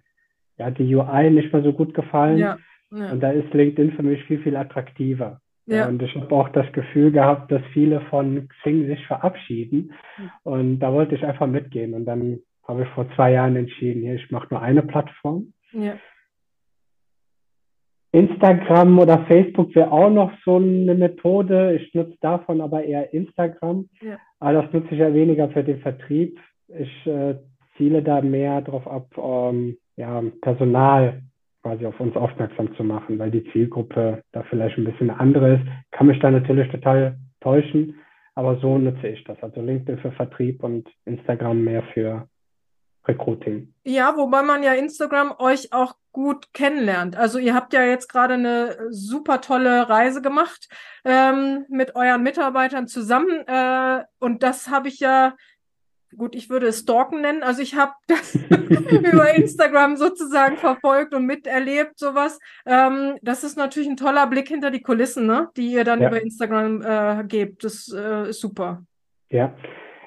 ja, 0.57 0.69
die 0.69 0.95
UI 0.95 1.31
nicht 1.31 1.51
mehr 1.51 1.63
so 1.63 1.74
gut 1.74 1.93
gefallen. 1.93 2.38
Ja, 2.38 2.57
ja. 2.91 3.12
Und 3.12 3.21
da 3.21 3.31
ist 3.31 3.53
LinkedIn 3.53 3.93
für 3.93 4.03
mich 4.03 4.24
viel, 4.25 4.39
viel 4.39 4.55
attraktiver. 4.55 5.41
Ja. 5.65 5.88
Und 5.88 6.01
ich 6.01 6.15
habe 6.15 6.34
auch 6.36 6.50
das 6.50 6.72
Gefühl 6.74 7.12
gehabt, 7.12 7.51
dass 7.51 7.62
viele 7.74 8.01
von 8.10 8.48
Xing 8.48 8.88
sich 8.88 9.06
verabschieden. 9.06 9.94
Mhm. 10.18 10.30
Und 10.44 10.80
da 10.80 10.91
wollte 10.91 11.15
ich 11.15 11.25
einfach 11.25 11.48
mitgehen. 11.48 11.94
Und 11.94 12.06
dann 12.06 12.39
habe 12.68 12.84
ich 12.84 12.89
vor 12.89 13.08
zwei 13.15 13.34
Jahren 13.34 13.56
entschieden, 13.56 14.01
hier, 14.01 14.15
ich 14.15 14.32
mache 14.32 14.48
nur 14.50 14.62
eine 14.62 14.82
Plattform. 14.82 15.53
Ja. 15.72 15.96
Instagram 18.13 19.00
oder 19.00 19.25
Facebook 19.25 19.74
wäre 19.74 19.91
auch 19.91 20.10
noch 20.10 20.32
so 20.44 20.58
eine 20.58 20.96
Methode. 20.96 21.75
Ich 21.75 21.94
nutze 21.94 22.18
davon 22.20 22.60
aber 22.60 22.84
eher 22.84 23.13
Instagram. 23.13 23.88
Ja. 24.01 24.18
Aber 24.39 24.63
das 24.63 24.74
nutze 24.74 24.89
ich 24.91 25.00
ja 25.00 25.13
weniger 25.13 25.50
für 25.50 25.63
den 25.63 25.80
Vertrieb. 25.80 26.38
Ich 26.68 27.08
äh, 27.08 27.36
ziele 27.77 28.03
da 28.03 28.22
mehr 28.22 28.62
darauf 28.62 28.86
ab, 28.88 29.08
ähm, 29.18 29.77
ja, 29.96 30.22
Personal 30.41 31.22
quasi 31.62 31.86
auf 31.86 32.00
uns 32.00 32.15
aufmerksam 32.15 32.75
zu 32.75 32.84
machen, 32.84 33.20
weil 33.20 33.32
die 33.32 33.50
Zielgruppe 33.51 34.24
da 34.32 34.44
vielleicht 34.50 34.77
ein 34.77 34.86
bisschen 34.86 35.10
andere 35.10 35.56
ist. 35.56 35.63
Kann 35.91 36.08
mich 36.08 36.20
da 36.20 36.32
natürlich 36.32 36.70
total 36.72 37.18
täuschen, 37.41 38.00
aber 38.36 38.58
so 38.60 38.77
nutze 38.77 39.08
ich 39.08 39.24
das. 39.25 39.41
Also 39.41 39.62
LinkedIn 39.62 40.00
für 40.00 40.12
Vertrieb 40.12 40.63
und 40.63 40.89
Instagram 41.06 41.63
mehr 41.63 41.84
für 41.94 42.27
Recruiting. 43.08 43.74
Ja, 43.84 44.15
wobei 44.15 44.44
man 44.44 44.63
ja 44.63 44.74
Instagram 44.74 45.34
euch 45.39 45.74
auch 45.74 45.96
gut 46.12 46.53
kennenlernt. 46.53 47.15
Also 47.15 47.39
ihr 47.39 47.56
habt 47.56 47.74
ja 47.74 47.84
jetzt 47.84 48.10
gerade 48.10 48.36
eine 48.36 48.77
super 48.89 49.41
tolle 49.41 49.89
Reise 49.89 50.22
gemacht 50.22 50.68
ähm, 51.03 51.65
mit 51.70 51.96
euren 51.96 52.22
Mitarbeitern 52.22 52.88
zusammen. 52.88 53.48
Äh, 53.48 54.03
und 54.20 54.44
das 54.44 54.70
habe 54.70 54.88
ich 54.88 55.00
ja, 55.00 55.36
gut, 56.18 56.36
ich 56.36 56.50
würde 56.50 56.68
es 56.68 56.80
Stalken 56.80 57.22
nennen. 57.22 57.44
Also 57.44 57.62
ich 57.62 57.75
habe 57.75 57.94
das 58.08 58.36
über 59.03 59.34
Instagram 59.36 59.96
sozusagen 59.98 60.58
verfolgt 60.58 61.13
und 61.13 61.25
miterlebt, 61.25 61.98
sowas. 61.98 62.39
Ähm, 62.65 63.18
das 63.22 63.44
ist 63.44 63.58
natürlich 63.58 63.89
ein 63.89 63.98
toller 63.98 64.27
Blick 64.27 64.48
hinter 64.48 64.72
die 64.72 64.82
Kulissen, 64.82 65.25
ne? 65.25 65.50
die 65.58 65.72
ihr 65.72 65.84
dann 65.84 66.01
ja. 66.01 66.08
über 66.10 66.22
Instagram 66.22 66.82
äh, 66.82 67.24
gebt. 67.25 67.63
Das 67.63 67.94
äh, 67.94 68.30
ist 68.30 68.41
super. 68.41 68.84
Ja, 69.30 69.53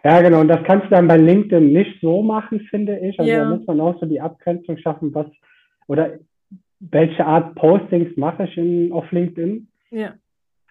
ja, 0.04 0.20
genau. 0.20 0.40
Und 0.40 0.48
das 0.48 0.62
kannst 0.64 0.86
du 0.86 0.90
dann 0.90 1.08
bei 1.08 1.16
LinkedIn 1.16 1.72
nicht 1.72 2.00
so 2.00 2.22
machen, 2.22 2.60
finde 2.70 2.98
ich. 2.98 3.18
Also 3.18 3.30
ja. 3.30 3.44
da 3.44 3.56
muss 3.56 3.66
man 3.66 3.80
auch 3.80 3.98
so 3.98 4.06
die 4.06 4.20
Abgrenzung 4.20 4.76
schaffen, 4.78 5.14
was 5.14 5.26
oder 5.86 6.18
welche 6.80 7.24
Art 7.24 7.54
Postings 7.54 8.14
mache 8.16 8.44
ich 8.44 8.56
in, 8.58 8.92
auf 8.92 9.10
LinkedIn. 9.10 9.68
Ja. 9.90 10.14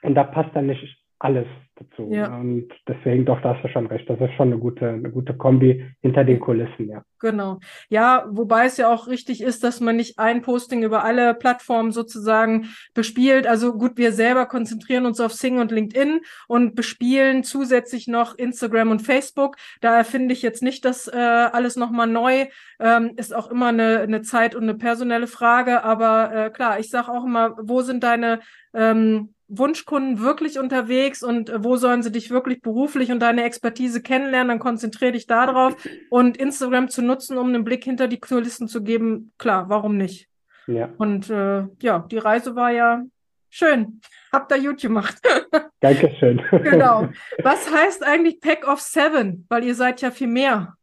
Und 0.03 0.15
da 0.15 0.23
passt 0.23 0.55
dann 0.55 0.67
nicht 0.67 0.83
alles 1.23 1.47
dazu. 1.75 2.09
Ja. 2.11 2.35
Und 2.35 2.67
deswegen 2.87 3.25
doch, 3.25 3.41
da 3.41 3.55
hast 3.55 3.63
du 3.63 3.69
schon 3.69 3.87
recht. 3.87 4.09
Das 4.09 4.19
ist 4.19 4.33
schon 4.33 4.51
eine 4.51 4.59
gute, 4.59 4.89
eine 4.89 5.09
gute 5.09 5.33
Kombi 5.33 5.85
hinter 6.01 6.23
den 6.23 6.39
Kulissen, 6.39 6.89
ja. 6.89 7.03
Genau. 7.19 7.59
Ja, 7.89 8.25
wobei 8.29 8.65
es 8.65 8.75
ja 8.75 8.93
auch 8.93 9.07
richtig 9.07 9.41
ist, 9.41 9.63
dass 9.63 9.79
man 9.79 9.95
nicht 9.95 10.19
ein 10.19 10.41
Posting 10.41 10.83
über 10.83 11.05
alle 11.05 11.33
Plattformen 11.33 11.93
sozusagen 11.93 12.67
bespielt. 12.93 13.47
Also 13.47 13.73
gut, 13.73 13.93
wir 13.95 14.11
selber 14.11 14.45
konzentrieren 14.45 15.05
uns 15.05 15.21
auf 15.21 15.31
Sing 15.31 15.59
und 15.59 15.71
LinkedIn 15.71 16.19
und 16.47 16.75
bespielen 16.75 17.43
zusätzlich 17.43 18.07
noch 18.07 18.37
Instagram 18.37 18.91
und 18.91 19.01
Facebook. 19.01 19.55
Da 19.79 19.95
erfinde 19.97 20.33
ich 20.33 20.41
jetzt 20.41 20.61
nicht 20.61 20.83
das 20.83 21.07
äh, 21.07 21.17
alles 21.17 21.77
nochmal 21.77 22.07
neu. 22.07 22.47
Ähm, 22.79 23.13
ist 23.15 23.33
auch 23.33 23.49
immer 23.49 23.67
eine, 23.67 23.99
eine 23.99 24.21
Zeit 24.21 24.55
und 24.55 24.63
eine 24.63 24.75
personelle 24.75 25.27
Frage. 25.27 25.83
Aber 25.85 26.33
äh, 26.33 26.49
klar, 26.49 26.79
ich 26.79 26.89
sage 26.89 27.09
auch 27.09 27.23
immer, 27.23 27.55
wo 27.61 27.81
sind 27.81 28.03
deine 28.03 28.41
ähm, 28.73 29.33
Wunschkunden 29.57 30.19
wirklich 30.19 30.59
unterwegs 30.59 31.23
und 31.23 31.49
äh, 31.49 31.63
wo 31.63 31.75
sollen 31.75 32.03
sie 32.03 32.11
dich 32.11 32.29
wirklich 32.29 32.61
beruflich 32.61 33.11
und 33.11 33.19
deine 33.19 33.43
Expertise 33.43 34.01
kennenlernen, 34.01 34.49
dann 34.49 34.59
konzentriere 34.59 35.13
dich 35.13 35.27
darauf. 35.27 35.75
Und 36.09 36.37
Instagram 36.37 36.89
zu 36.89 37.01
nutzen, 37.01 37.37
um 37.37 37.47
einen 37.47 37.63
Blick 37.63 37.83
hinter 37.83 38.07
die 38.07 38.19
Kulissen 38.19 38.67
zu 38.67 38.83
geben, 38.83 39.33
klar, 39.37 39.69
warum 39.69 39.97
nicht? 39.97 40.29
Ja. 40.67 40.89
Und 40.97 41.29
äh, 41.29 41.65
ja, 41.81 41.99
die 42.09 42.17
Reise 42.17 42.55
war 42.55 42.71
ja 42.71 43.03
schön. 43.49 44.01
Habt 44.31 44.51
da 44.51 44.55
YouTube 44.55 44.89
gemacht. 44.89 45.15
Dankeschön. 45.81 46.41
genau. 46.51 47.09
Was 47.43 47.71
heißt 47.73 48.05
eigentlich 48.05 48.39
Pack 48.39 48.67
of 48.67 48.79
Seven? 48.79 49.45
Weil 49.49 49.63
ihr 49.65 49.75
seid 49.75 50.01
ja 50.01 50.11
viel 50.11 50.27
mehr. 50.27 50.73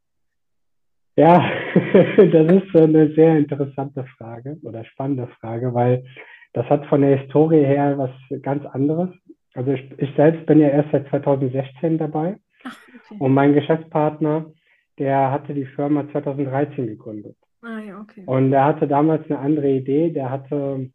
Ja, 1.17 1.51
das 1.95 2.53
ist 2.53 2.77
eine 2.77 3.13
sehr 3.15 3.37
interessante 3.37 4.05
Frage 4.17 4.59
oder 4.63 4.85
spannende 4.85 5.29
Frage, 5.41 5.75
weil 5.75 6.05
das 6.53 6.67
hat 6.67 6.87
von 6.87 7.03
der 7.03 7.19
Historie 7.19 7.65
her 7.65 7.97
was 7.99 8.11
ganz 8.43 8.65
anderes. 8.67 9.11
Also 9.55 9.73
ich, 9.73 9.91
ich 9.99 10.15
selbst 10.17 10.47
bin 10.47 10.61
ja 10.61 10.69
erst 10.69 10.91
seit 10.93 11.09
2016 11.09 11.99
dabei 11.99 12.37
Ach, 12.65 12.77
okay. 12.89 13.17
und 13.19 13.35
mein 13.35 13.55
Geschäftspartner, 13.55 14.47
der 14.99 15.31
hatte 15.31 15.55
die 15.55 15.67
Firma 15.67 16.09
2013 16.11 16.87
gegründet. 16.87 17.37
Ah, 17.63 17.81
ja, 17.81 18.01
okay. 18.01 18.23
Und 18.27 18.53
er 18.53 18.65
hatte 18.65 18.87
damals 18.87 19.29
eine 19.29 19.39
andere 19.39 19.69
Idee. 19.69 20.11
Der 20.11 20.31
hatte, 20.31 20.91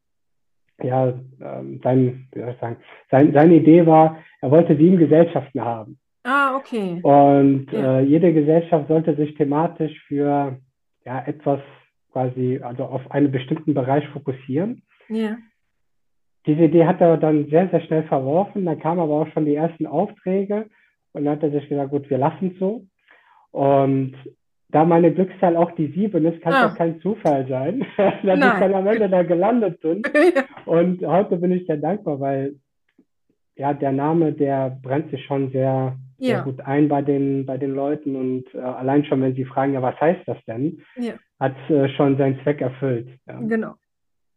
ja, 0.82 1.14
ähm, 1.42 1.80
sein, 1.84 2.28
wie 2.32 2.40
soll 2.40 2.52
ich 2.52 2.60
sagen, 2.60 2.78
sein, 3.12 3.34
seine 3.34 3.56
Idee 3.56 3.86
war, 3.86 4.18
er 4.42 4.52
wollte 4.52 4.76
sieben 4.76 4.98
Gesellschaften 4.98 5.62
haben. 5.62 6.00
Ah, 6.24 6.56
okay. 6.56 7.00
Und 7.04 7.68
ja. 7.72 8.00
äh, 8.00 8.02
jede 8.02 8.34
Gesellschaft 8.34 8.88
sollte 8.88 9.16
sich 9.16 9.36
thematisch 9.36 9.94
für 10.08 10.58
ja, 11.06 11.24
etwas 11.26 11.60
quasi, 12.12 12.60
also 12.64 12.86
auf 12.86 13.12
einen 13.12 13.32
bestimmten 13.32 13.74
Bereich 13.76 14.08
fokussieren. 14.10 14.82
Ja. 15.10 15.38
Diese 16.46 16.64
Idee 16.64 16.86
hat 16.86 17.02
er 17.02 17.18
dann 17.18 17.48
sehr, 17.50 17.70
sehr 17.70 17.82
schnell 17.82 18.04
verworfen. 18.04 18.66
Dann 18.66 18.80
kamen 18.80 19.00
aber 19.00 19.14
auch 19.14 19.28
schon 19.30 19.46
die 19.46 19.56
ersten 19.56 19.88
Aufträge 19.88 20.68
und 21.14 21.26
dann 21.26 21.36
hat 21.36 21.44
er 21.44 21.52
sich 21.52 21.68
gesagt, 21.68 21.92
gut, 21.92 22.10
wir 22.10 22.18
lassen 22.18 22.52
es 22.54 22.60
so. 22.60 22.86
Und 23.52 24.16
da 24.70 24.84
meine 24.84 25.14
Glückszahl 25.14 25.56
auch 25.56 25.72
die 25.72 25.88
sieben 25.88 26.26
ist, 26.26 26.42
kann 26.42 26.54
es 26.54 26.60
ah. 26.60 26.68
auch 26.68 26.76
kein 26.76 27.00
Zufall 27.00 27.48
sein, 27.48 27.86
dass 27.98 28.14
Nein. 28.24 28.38
ich 28.40 28.60
dann 28.60 28.74
am 28.74 28.88
Ende 28.88 29.10
da 29.10 29.24
gelandet 29.24 29.80
bin. 29.80 30.04
ja. 30.36 30.44
Und 30.66 31.06
heute 31.06 31.38
bin 31.38 31.52
ich 31.52 31.66
sehr 31.66 31.78
dankbar, 31.78 32.20
weil 32.20 32.56
ja, 33.56 33.74
der 33.74 33.94
Name, 33.94 34.34
der 34.34 34.78
brennt 34.82 35.10
sich 35.12 35.24
schon 35.26 35.50
sehr, 35.52 35.98
ja. 36.18 36.36
sehr 36.36 36.42
gut 36.44 36.60
ein 36.62 36.90
bei 36.90 37.02
den, 37.02 37.46
bei 37.46 37.58
den 37.58 37.74
Leuten. 37.74 38.16
Und 38.16 38.54
äh, 38.54 38.60
allein 38.60 39.06
schon, 39.06 39.22
wenn 39.22 39.36
sie 39.36 39.46
fragen, 39.46 39.74
ja, 39.74 39.82
was 39.82 40.00
heißt 40.00 40.28
das 40.28 40.38
denn, 40.46 40.82
ja. 40.98 41.14
hat 41.40 41.56
äh, 41.70 41.88
schon 41.90 42.18
seinen 42.18 42.40
Zweck 42.44 42.60
erfüllt. 42.60 43.08
Ja. 43.28 43.40
Genau. 43.40 43.76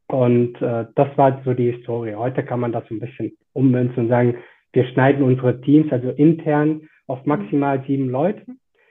Und 0.08 0.60
äh, 0.62 0.86
das 0.94 1.08
war 1.16 1.40
so 1.44 1.52
die 1.54 1.72
Historie. 1.72 2.14
Heute 2.14 2.42
kann 2.42 2.60
man 2.60 2.72
das 2.72 2.86
so 2.88 2.94
ein 2.94 3.00
bisschen 3.00 3.36
ummünzen 3.52 4.04
und 4.04 4.08
sagen, 4.08 4.36
wir 4.72 4.84
schneiden 4.86 5.22
unsere 5.22 5.60
Teams, 5.60 5.92
also 5.92 6.10
intern, 6.10 6.88
auf 7.06 7.24
maximal 7.26 7.82
sieben 7.86 8.08
Leute. 8.08 8.42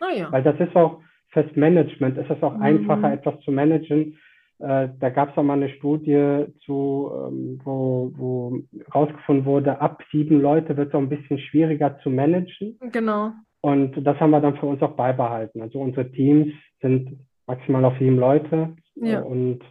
Oh 0.01 0.15
ja. 0.15 0.31
Weil 0.31 0.43
das 0.43 0.59
ist 0.59 0.75
auch 0.75 1.01
fürs 1.29 1.53
Management, 1.55 2.17
ist 2.17 2.29
es 2.29 2.41
auch 2.43 2.55
mhm. 2.55 2.61
einfacher, 2.61 3.13
etwas 3.13 3.39
zu 3.41 3.51
managen. 3.51 4.17
Äh, 4.59 4.89
da 4.99 5.09
gab 5.09 5.31
es 5.31 5.37
auch 5.37 5.43
mal 5.43 5.53
eine 5.53 5.69
Studie 5.69 6.45
zu, 6.65 7.11
ähm, 7.13 7.59
wo, 7.63 8.11
wo 8.15 8.59
rausgefunden 8.93 9.45
wurde, 9.45 9.79
ab 9.81 10.01
sieben 10.11 10.41
Leute 10.41 10.77
wird 10.77 10.89
es 10.89 10.93
auch 10.95 10.99
ein 10.99 11.09
bisschen 11.09 11.37
schwieriger 11.39 11.99
zu 11.99 12.09
managen. 12.09 12.77
Genau. 12.91 13.31
Und 13.61 13.95
das 14.05 14.19
haben 14.19 14.31
wir 14.31 14.41
dann 14.41 14.57
für 14.57 14.65
uns 14.65 14.81
auch 14.81 14.95
beibehalten. 14.95 15.61
Also 15.61 15.79
unsere 15.79 16.11
Teams 16.11 16.53
sind 16.81 17.19
maximal 17.45 17.85
auf 17.85 17.97
sieben 17.99 18.17
Leute. 18.17 18.75
Ja. 18.95 19.21
Und 19.21 19.61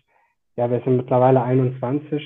ja, 0.56 0.70
wir 0.70 0.80
sind 0.82 0.96
mittlerweile 0.96 1.42
21. 1.42 2.22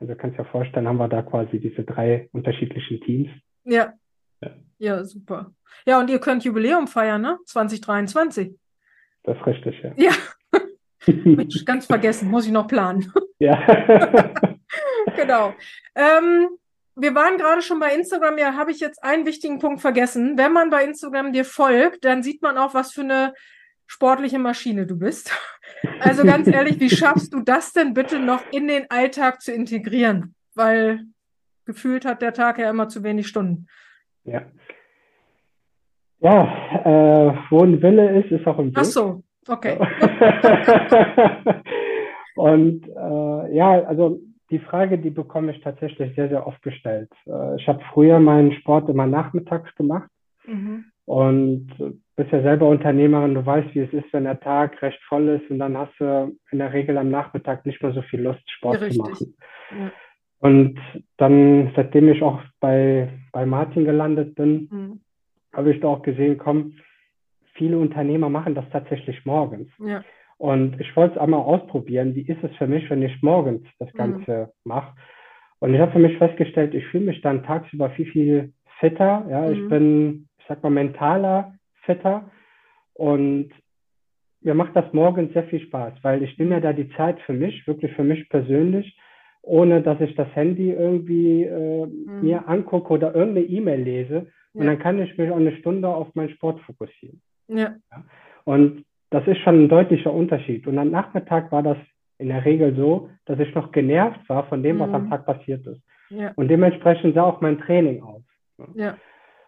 Also 0.00 0.14
kannst 0.14 0.38
du 0.38 0.42
dir 0.42 0.48
vorstellen, 0.48 0.88
haben 0.88 0.98
wir 0.98 1.08
da 1.08 1.22
quasi 1.22 1.60
diese 1.60 1.84
drei 1.84 2.28
unterschiedlichen 2.32 3.00
Teams. 3.02 3.28
Ja. 3.64 3.92
ja. 4.40 4.50
Ja, 4.78 5.04
super. 5.04 5.52
Ja, 5.86 6.00
und 6.00 6.10
ihr 6.10 6.18
könnt 6.18 6.44
Jubiläum 6.44 6.88
feiern, 6.88 7.22
ne? 7.22 7.38
2023. 7.44 8.54
Das 9.22 9.36
ist 9.36 9.46
richtig, 9.46 9.82
ja. 9.82 9.92
Ja. 9.96 10.12
Mensch, 11.24 11.64
ganz 11.64 11.86
vergessen, 11.86 12.30
muss 12.30 12.46
ich 12.46 12.52
noch 12.52 12.66
planen. 12.66 13.12
Ja. 13.38 13.58
genau. 15.16 15.54
Ähm, 15.94 16.48
wir 16.96 17.14
waren 17.14 17.38
gerade 17.38 17.62
schon 17.62 17.78
bei 17.78 17.94
Instagram, 17.94 18.38
ja, 18.38 18.54
habe 18.54 18.70
ich 18.70 18.80
jetzt 18.80 19.02
einen 19.02 19.26
wichtigen 19.26 19.58
Punkt 19.58 19.80
vergessen. 19.80 20.36
Wenn 20.36 20.52
man 20.52 20.70
bei 20.70 20.84
Instagram 20.84 21.32
dir 21.32 21.44
folgt, 21.44 22.04
dann 22.04 22.22
sieht 22.22 22.42
man 22.42 22.58
auch, 22.58 22.74
was 22.74 22.92
für 22.92 23.02
eine 23.02 23.32
sportliche 23.90 24.38
Maschine 24.38 24.86
du 24.86 24.96
bist. 24.98 25.32
Also 26.00 26.24
ganz 26.24 26.46
ehrlich, 26.46 26.78
wie 26.78 26.90
schaffst 26.90 27.32
du 27.32 27.40
das 27.40 27.72
denn 27.72 27.94
bitte 27.94 28.18
noch 28.18 28.42
in 28.52 28.68
den 28.68 28.84
Alltag 28.90 29.40
zu 29.40 29.50
integrieren? 29.50 30.34
Weil 30.54 31.06
gefühlt 31.64 32.04
hat 32.04 32.20
der 32.20 32.34
Tag 32.34 32.58
ja 32.58 32.68
immer 32.68 32.88
zu 32.88 33.02
wenig 33.02 33.28
Stunden. 33.28 33.66
Ja. 34.24 34.42
Ja, 36.18 36.42
äh, 36.84 37.34
wo 37.48 37.62
ein 37.62 37.80
Wille 37.80 38.20
ist, 38.20 38.30
ist 38.30 38.46
auch 38.46 38.58
ein 38.58 38.66
Weg. 38.66 38.76
Ach 38.76 38.84
so, 38.84 39.22
okay. 39.48 39.78
Und 42.36 42.86
äh, 42.86 43.56
ja, 43.56 43.82
also 43.84 44.20
die 44.50 44.58
Frage, 44.58 44.98
die 44.98 45.10
bekomme 45.10 45.52
ich 45.52 45.62
tatsächlich 45.62 46.14
sehr, 46.14 46.28
sehr 46.28 46.46
oft 46.46 46.60
gestellt. 46.62 47.10
Äh, 47.26 47.56
ich 47.56 47.66
habe 47.66 47.80
früher 47.94 48.18
meinen 48.18 48.52
Sport 48.52 48.90
immer 48.90 49.06
nachmittags 49.06 49.74
gemacht 49.76 50.10
mhm. 50.46 50.84
und 51.06 51.68
bist 52.20 52.32
ja 52.32 52.42
selber 52.42 52.68
Unternehmerin, 52.68 53.34
du 53.34 53.44
weißt, 53.44 53.74
wie 53.74 53.80
es 53.80 53.92
ist, 53.94 54.12
wenn 54.12 54.24
der 54.24 54.38
Tag 54.40 54.82
recht 54.82 55.00
voll 55.08 55.26
ist 55.28 55.50
und 55.50 55.58
dann 55.58 55.76
hast 55.76 55.98
du 55.98 56.36
in 56.50 56.58
der 56.58 56.70
Regel 56.70 56.98
am 56.98 57.10
Nachmittag 57.10 57.64
nicht 57.64 57.82
mehr 57.82 57.92
so 57.92 58.02
viel 58.02 58.20
Lust, 58.20 58.42
Sport 58.50 58.82
ja, 58.82 58.90
zu 58.90 58.98
machen. 58.98 59.34
Ja. 59.70 59.92
Und 60.40 60.78
dann, 61.16 61.72
seitdem 61.74 62.10
ich 62.10 62.22
auch 62.22 62.42
bei, 62.60 63.08
bei 63.32 63.46
Martin 63.46 63.86
gelandet 63.86 64.34
bin, 64.34 64.68
mhm. 64.70 65.00
habe 65.54 65.72
ich 65.72 65.80
da 65.80 65.88
auch 65.88 66.02
gesehen, 66.02 66.36
komm, 66.36 66.74
viele 67.54 67.78
Unternehmer 67.78 68.28
machen 68.28 68.54
das 68.54 68.68
tatsächlich 68.70 69.24
morgens. 69.24 69.70
Ja. 69.78 70.04
Und 70.36 70.78
ich 70.78 70.94
wollte 70.96 71.14
es 71.14 71.20
einmal 71.20 71.40
ausprobieren, 71.40 72.14
wie 72.14 72.26
ist 72.26 72.42
es 72.44 72.54
für 72.56 72.66
mich, 72.66 72.88
wenn 72.90 73.02
ich 73.02 73.22
morgens 73.22 73.66
das 73.78 73.92
mhm. 73.94 73.98
Ganze 73.98 74.32
mhm. 74.64 74.70
mache. 74.70 74.94
Und 75.60 75.72
ich 75.72 75.80
habe 75.80 75.92
für 75.92 75.98
mich 75.98 76.18
festgestellt, 76.18 76.74
ich 76.74 76.86
fühle 76.88 77.06
mich 77.06 77.22
dann 77.22 77.44
tagsüber 77.44 77.88
viel, 77.90 78.06
viel 78.06 78.52
fitter. 78.78 79.26
Ja, 79.30 79.46
mhm. 79.46 79.52
ich 79.52 79.68
bin, 79.70 80.28
ich 80.38 80.44
sag 80.48 80.62
mal, 80.62 80.70
mentaler 80.70 81.54
fitter. 81.90 82.30
Und 82.94 83.50
mir 84.42 84.54
macht 84.54 84.74
das 84.74 84.92
morgens 84.92 85.32
sehr 85.32 85.44
viel 85.44 85.60
Spaß, 85.60 85.94
weil 86.02 86.22
ich 86.22 86.38
nehme 86.38 86.54
ja 86.54 86.60
da 86.60 86.72
die 86.72 86.90
Zeit 86.90 87.20
für 87.20 87.32
mich, 87.32 87.66
wirklich 87.66 87.92
für 87.92 88.04
mich 88.04 88.28
persönlich, 88.28 88.98
ohne 89.42 89.82
dass 89.82 90.00
ich 90.00 90.14
das 90.16 90.28
Handy 90.34 90.70
irgendwie 90.70 91.44
äh, 91.44 91.86
mhm. 91.86 92.22
mir 92.22 92.48
angucke 92.48 92.92
oder 92.92 93.14
irgendeine 93.14 93.46
E-Mail 93.46 93.82
lese. 93.82 94.26
Und 94.52 94.66
dann 94.66 94.78
kann 94.78 95.00
ich 95.00 95.16
mich 95.16 95.30
auch 95.30 95.36
eine 95.36 95.56
Stunde 95.56 95.88
auf 95.88 96.14
meinen 96.14 96.30
Sport 96.30 96.60
fokussieren. 96.62 97.22
Ja. 97.48 97.76
ja. 97.90 98.04
Und 98.44 98.84
das 99.10 99.26
ist 99.26 99.38
schon 99.38 99.64
ein 99.64 99.68
deutlicher 99.68 100.12
Unterschied. 100.12 100.66
Und 100.66 100.78
am 100.78 100.90
Nachmittag 100.90 101.52
war 101.52 101.62
das 101.62 101.76
in 102.18 102.28
der 102.28 102.44
Regel 102.44 102.74
so, 102.76 103.08
dass 103.26 103.38
ich 103.38 103.54
noch 103.54 103.72
genervt 103.72 104.28
war 104.28 104.46
von 104.48 104.62
dem, 104.62 104.78
was 104.80 104.88
mhm. 104.88 104.94
am 104.94 105.10
Tag 105.10 105.24
passiert 105.24 105.66
ist. 105.66 105.80
Ja. 106.10 106.32
Und 106.36 106.48
dementsprechend 106.48 107.14
sah 107.14 107.22
auch 107.22 107.40
mein 107.40 107.58
Training 107.60 108.02
aus. 108.02 108.22
Ja. 108.74 108.96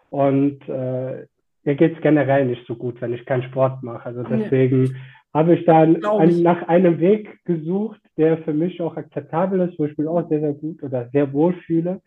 Und 0.09 0.67
äh, 0.69 1.25
mir 1.63 1.75
geht 1.75 1.95
es 1.95 2.01
generell 2.01 2.45
nicht 2.45 2.65
so 2.67 2.75
gut, 2.75 3.01
wenn 3.01 3.13
ich 3.13 3.25
keinen 3.25 3.43
Sport 3.43 3.83
mache. 3.83 4.05
Also 4.05 4.23
deswegen 4.23 4.85
ja. 4.85 4.93
habe 5.33 5.55
ich 5.55 5.65
da 5.65 5.81
ein, 5.81 6.41
nach 6.41 6.67
einem 6.67 6.99
Weg 6.99 7.43
gesucht, 7.45 8.01
der 8.17 8.37
für 8.39 8.53
mich 8.53 8.81
auch 8.81 8.97
akzeptabel 8.97 9.61
ist, 9.61 9.79
wo 9.79 9.85
ich 9.85 9.97
mich 9.97 10.07
auch 10.07 10.27
sehr, 10.29 10.41
sehr 10.41 10.53
gut 10.53 10.83
oder 10.83 11.09
sehr 11.09 11.31
wohl 11.33 11.53
fühle. 11.65 12.01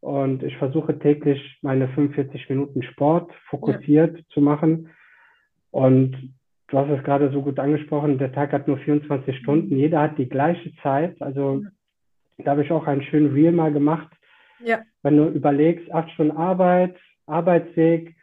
Und 0.00 0.42
ich 0.42 0.56
versuche 0.58 0.98
täglich 0.98 1.58
meine 1.62 1.88
45 1.88 2.48
Minuten 2.48 2.82
Sport 2.82 3.32
fokussiert 3.48 4.16
ja. 4.16 4.24
zu 4.30 4.40
machen. 4.40 4.90
Und 5.70 6.34
du 6.68 6.78
hast 6.78 6.90
es 6.90 7.02
gerade 7.04 7.30
so 7.30 7.42
gut 7.42 7.58
angesprochen, 7.58 8.18
der 8.18 8.32
Tag 8.32 8.52
hat 8.52 8.68
nur 8.68 8.78
24 8.78 9.26
mhm. 9.26 9.42
Stunden, 9.42 9.76
jeder 9.76 10.00
hat 10.00 10.18
die 10.18 10.28
gleiche 10.28 10.74
Zeit. 10.82 11.20
Also 11.20 11.64
da 12.38 12.52
habe 12.52 12.64
ich 12.64 12.70
auch 12.70 12.86
einen 12.86 13.02
schönen 13.02 13.32
Reel 13.32 13.52
mal 13.52 13.72
gemacht. 13.72 14.08
Ja. 14.64 14.80
Wenn 15.02 15.16
du 15.16 15.28
überlegst, 15.28 15.92
acht 15.92 16.10
Stunden 16.10 16.36
Arbeit, 16.36 16.96
Arbeitsweg, 17.26 18.14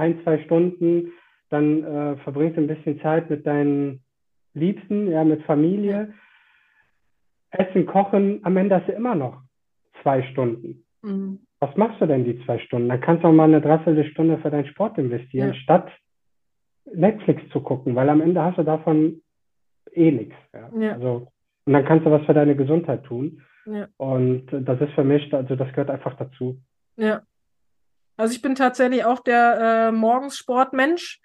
ein, 0.00 0.22
zwei 0.22 0.42
Stunden, 0.44 1.12
dann 1.50 1.84
äh, 1.84 2.16
verbringst 2.18 2.56
du 2.56 2.62
ein 2.62 2.66
bisschen 2.66 3.00
Zeit 3.00 3.30
mit 3.30 3.46
deinen 3.46 4.02
Liebsten, 4.54 5.10
ja, 5.10 5.24
mit 5.24 5.42
Familie. 5.42 6.14
Essen, 7.50 7.86
Kochen, 7.86 8.40
am 8.44 8.56
Ende 8.56 8.76
hast 8.76 8.88
du 8.88 8.92
immer 8.92 9.14
noch 9.14 9.42
zwei 10.02 10.22
Stunden. 10.22 10.84
Mhm. 11.02 11.40
Was 11.60 11.76
machst 11.76 12.00
du 12.00 12.06
denn 12.06 12.24
die 12.24 12.42
zwei 12.44 12.58
Stunden? 12.58 12.88
Dann 12.88 13.00
kannst 13.00 13.22
du 13.22 13.28
auch 13.28 13.32
mal 13.32 13.44
eine 13.44 13.60
Dreiviertelstunde 13.60 14.38
für 14.38 14.50
deinen 14.50 14.66
Sport 14.66 14.98
investieren, 14.98 15.48
ja. 15.48 15.54
statt 15.54 15.90
Netflix 16.92 17.42
zu 17.52 17.60
gucken, 17.60 17.94
weil 17.94 18.08
am 18.08 18.20
Ende 18.20 18.42
hast 18.42 18.58
du 18.58 18.62
davon 18.62 19.20
eh 19.92 20.10
nichts. 20.10 20.36
Ja. 20.54 20.70
ja. 20.78 20.92
Also, 20.94 21.28
und 21.66 21.72
dann 21.72 21.84
kannst 21.84 22.06
du 22.06 22.10
was 22.10 22.24
für 22.24 22.34
deine 22.34 22.56
Gesundheit 22.56 23.04
tun. 23.04 23.42
Ja. 23.66 23.88
Und 23.98 24.46
das 24.50 24.80
ist 24.80 24.92
für 24.94 25.04
mich, 25.04 25.32
also 25.34 25.54
das 25.54 25.68
gehört 25.68 25.90
einfach 25.90 26.16
dazu. 26.16 26.58
Ja. 26.96 27.22
Also 28.20 28.34
ich 28.34 28.42
bin 28.42 28.54
tatsächlich 28.54 29.04
auch 29.04 29.20
der 29.20 29.88
äh, 29.88 29.92
Morgensportmensch. 29.92 31.20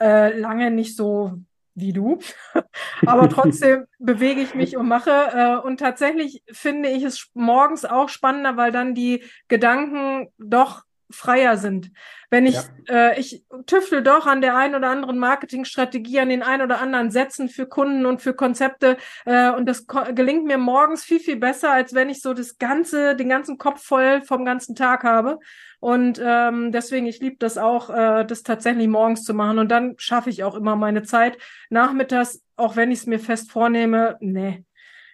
Äh, 0.00 0.36
lange 0.36 0.72
nicht 0.72 0.96
so 0.96 1.38
wie 1.74 1.92
du, 1.92 2.18
aber 3.06 3.28
trotzdem 3.28 3.86
bewege 4.00 4.40
ich 4.40 4.54
mich 4.54 4.76
und 4.76 4.88
mache. 4.88 5.10
Äh, 5.10 5.56
und 5.64 5.78
tatsächlich 5.78 6.42
finde 6.50 6.88
ich 6.88 7.04
es 7.04 7.30
morgens 7.34 7.84
auch 7.84 8.08
spannender, 8.08 8.56
weil 8.56 8.72
dann 8.72 8.94
die 8.94 9.24
Gedanken 9.46 10.28
doch 10.38 10.82
freier 11.12 11.56
sind. 11.56 11.90
Wenn 12.30 12.46
ich, 12.46 12.54
ja. 12.88 13.10
äh, 13.10 13.20
ich 13.20 13.44
tüftel 13.66 14.02
doch 14.02 14.26
an 14.26 14.40
der 14.40 14.56
einen 14.56 14.74
oder 14.74 14.88
anderen 14.88 15.18
Marketingstrategie, 15.18 16.20
an 16.20 16.30
den 16.30 16.42
ein 16.42 16.62
oder 16.62 16.80
anderen 16.80 17.10
Sätzen 17.10 17.48
für 17.48 17.66
Kunden 17.66 18.06
und 18.06 18.22
für 18.22 18.34
Konzepte 18.34 18.96
äh, 19.26 19.50
und 19.50 19.66
das 19.66 19.86
gelingt 20.14 20.44
mir 20.44 20.58
morgens 20.58 21.04
viel, 21.04 21.20
viel 21.20 21.36
besser, 21.36 21.70
als 21.72 21.94
wenn 21.94 22.08
ich 22.08 22.22
so 22.22 22.32
das 22.32 22.58
ganze, 22.58 23.16
den 23.16 23.28
ganzen 23.28 23.58
Kopf 23.58 23.82
voll 23.84 24.22
vom 24.22 24.44
ganzen 24.44 24.74
Tag 24.74 25.04
habe. 25.04 25.38
Und 25.80 26.22
ähm, 26.24 26.70
deswegen, 26.70 27.06
ich 27.06 27.18
liebe 27.18 27.36
das 27.38 27.58
auch, 27.58 27.90
äh, 27.90 28.24
das 28.24 28.44
tatsächlich 28.44 28.86
morgens 28.86 29.24
zu 29.24 29.34
machen. 29.34 29.58
Und 29.58 29.68
dann 29.68 29.94
schaffe 29.98 30.30
ich 30.30 30.44
auch 30.44 30.54
immer 30.54 30.76
meine 30.76 31.02
Zeit. 31.02 31.38
Nachmittags, 31.70 32.40
auch 32.56 32.76
wenn 32.76 32.92
ich 32.92 33.00
es 33.00 33.06
mir 33.06 33.18
fest 33.18 33.50
vornehme, 33.50 34.16
nee, 34.20 34.64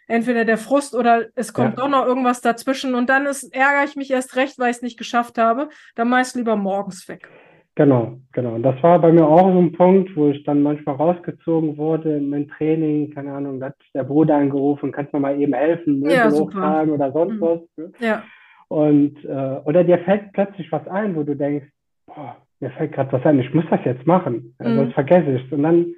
entweder 0.09 0.45
der 0.45 0.59
Frust 0.59 0.97
oder 0.97 1.27
es 1.37 1.53
kommt 1.53 1.77
ja. 1.79 1.85
doch 1.85 1.89
noch 1.89 2.05
irgendwas 2.05 2.41
dazwischen 2.41 2.95
und 2.95 3.09
dann 3.09 3.27
ist, 3.27 3.55
ärgere 3.55 3.85
ich 3.85 3.95
mich 3.95 4.11
erst 4.11 4.35
recht, 4.37 4.59
weil 4.59 4.71
ich 4.71 4.79
es 4.79 4.83
nicht 4.83 4.99
geschafft 4.99 5.39
habe. 5.39 5.69
Dann 5.95 6.09
meist 6.09 6.35
lieber 6.35 6.57
morgens 6.57 7.09
weg. 7.09 7.29
Genau, 7.77 8.19
genau. 8.33 8.57
Und 8.57 8.65
das 8.65 8.83
war 8.83 8.99
bei 8.99 9.13
mir 9.13 9.25
auch 9.25 9.53
so 9.53 9.59
ein 9.61 9.71
Punkt, 9.71 10.17
wo 10.17 10.31
ich 10.31 10.43
dann 10.43 10.63
manchmal 10.63 10.97
rausgezogen 10.97 11.77
wurde 11.77 12.17
in 12.17 12.29
mein 12.29 12.49
Training, 12.49 13.15
keine 13.15 13.33
Ahnung, 13.33 13.61
da 13.61 13.67
hat 13.67 13.77
der 13.95 14.03
Bruder 14.03 14.35
angerufen, 14.35 14.91
kannst 14.91 15.15
du 15.15 15.21
mal 15.21 15.41
eben 15.41 15.53
helfen, 15.53 16.01
Möbel 16.01 16.17
ja, 16.17 16.29
hochtragen 16.29 16.93
oder 16.93 17.13
sonst 17.13 17.35
mhm. 17.35 17.41
was. 17.41 17.61
Ne? 17.77 17.93
Ja. 18.01 18.25
Und 18.67 19.25
äh, 19.25 19.61
oder 19.65 19.85
dir 19.85 19.99
fällt 19.99 20.33
plötzlich 20.33 20.73
was 20.73 20.89
ein, 20.89 21.15
wo 21.15 21.23
du 21.23 21.37
denkst, 21.37 21.69
boah, 22.07 22.37
mir 22.59 22.71
fällt 22.71 22.93
gerade 22.93 23.13
was 23.13 23.25
ein, 23.25 23.39
ich 23.39 23.55
muss 23.55 23.65
das 23.71 23.81
jetzt 23.85 24.07
machen, 24.09 24.57
mhm. 24.59 24.77
sonst 24.77 24.95
vergesse 24.95 25.31
ich 25.37 25.47
es. 25.47 25.53
Und 25.53 25.63
dann 25.63 25.95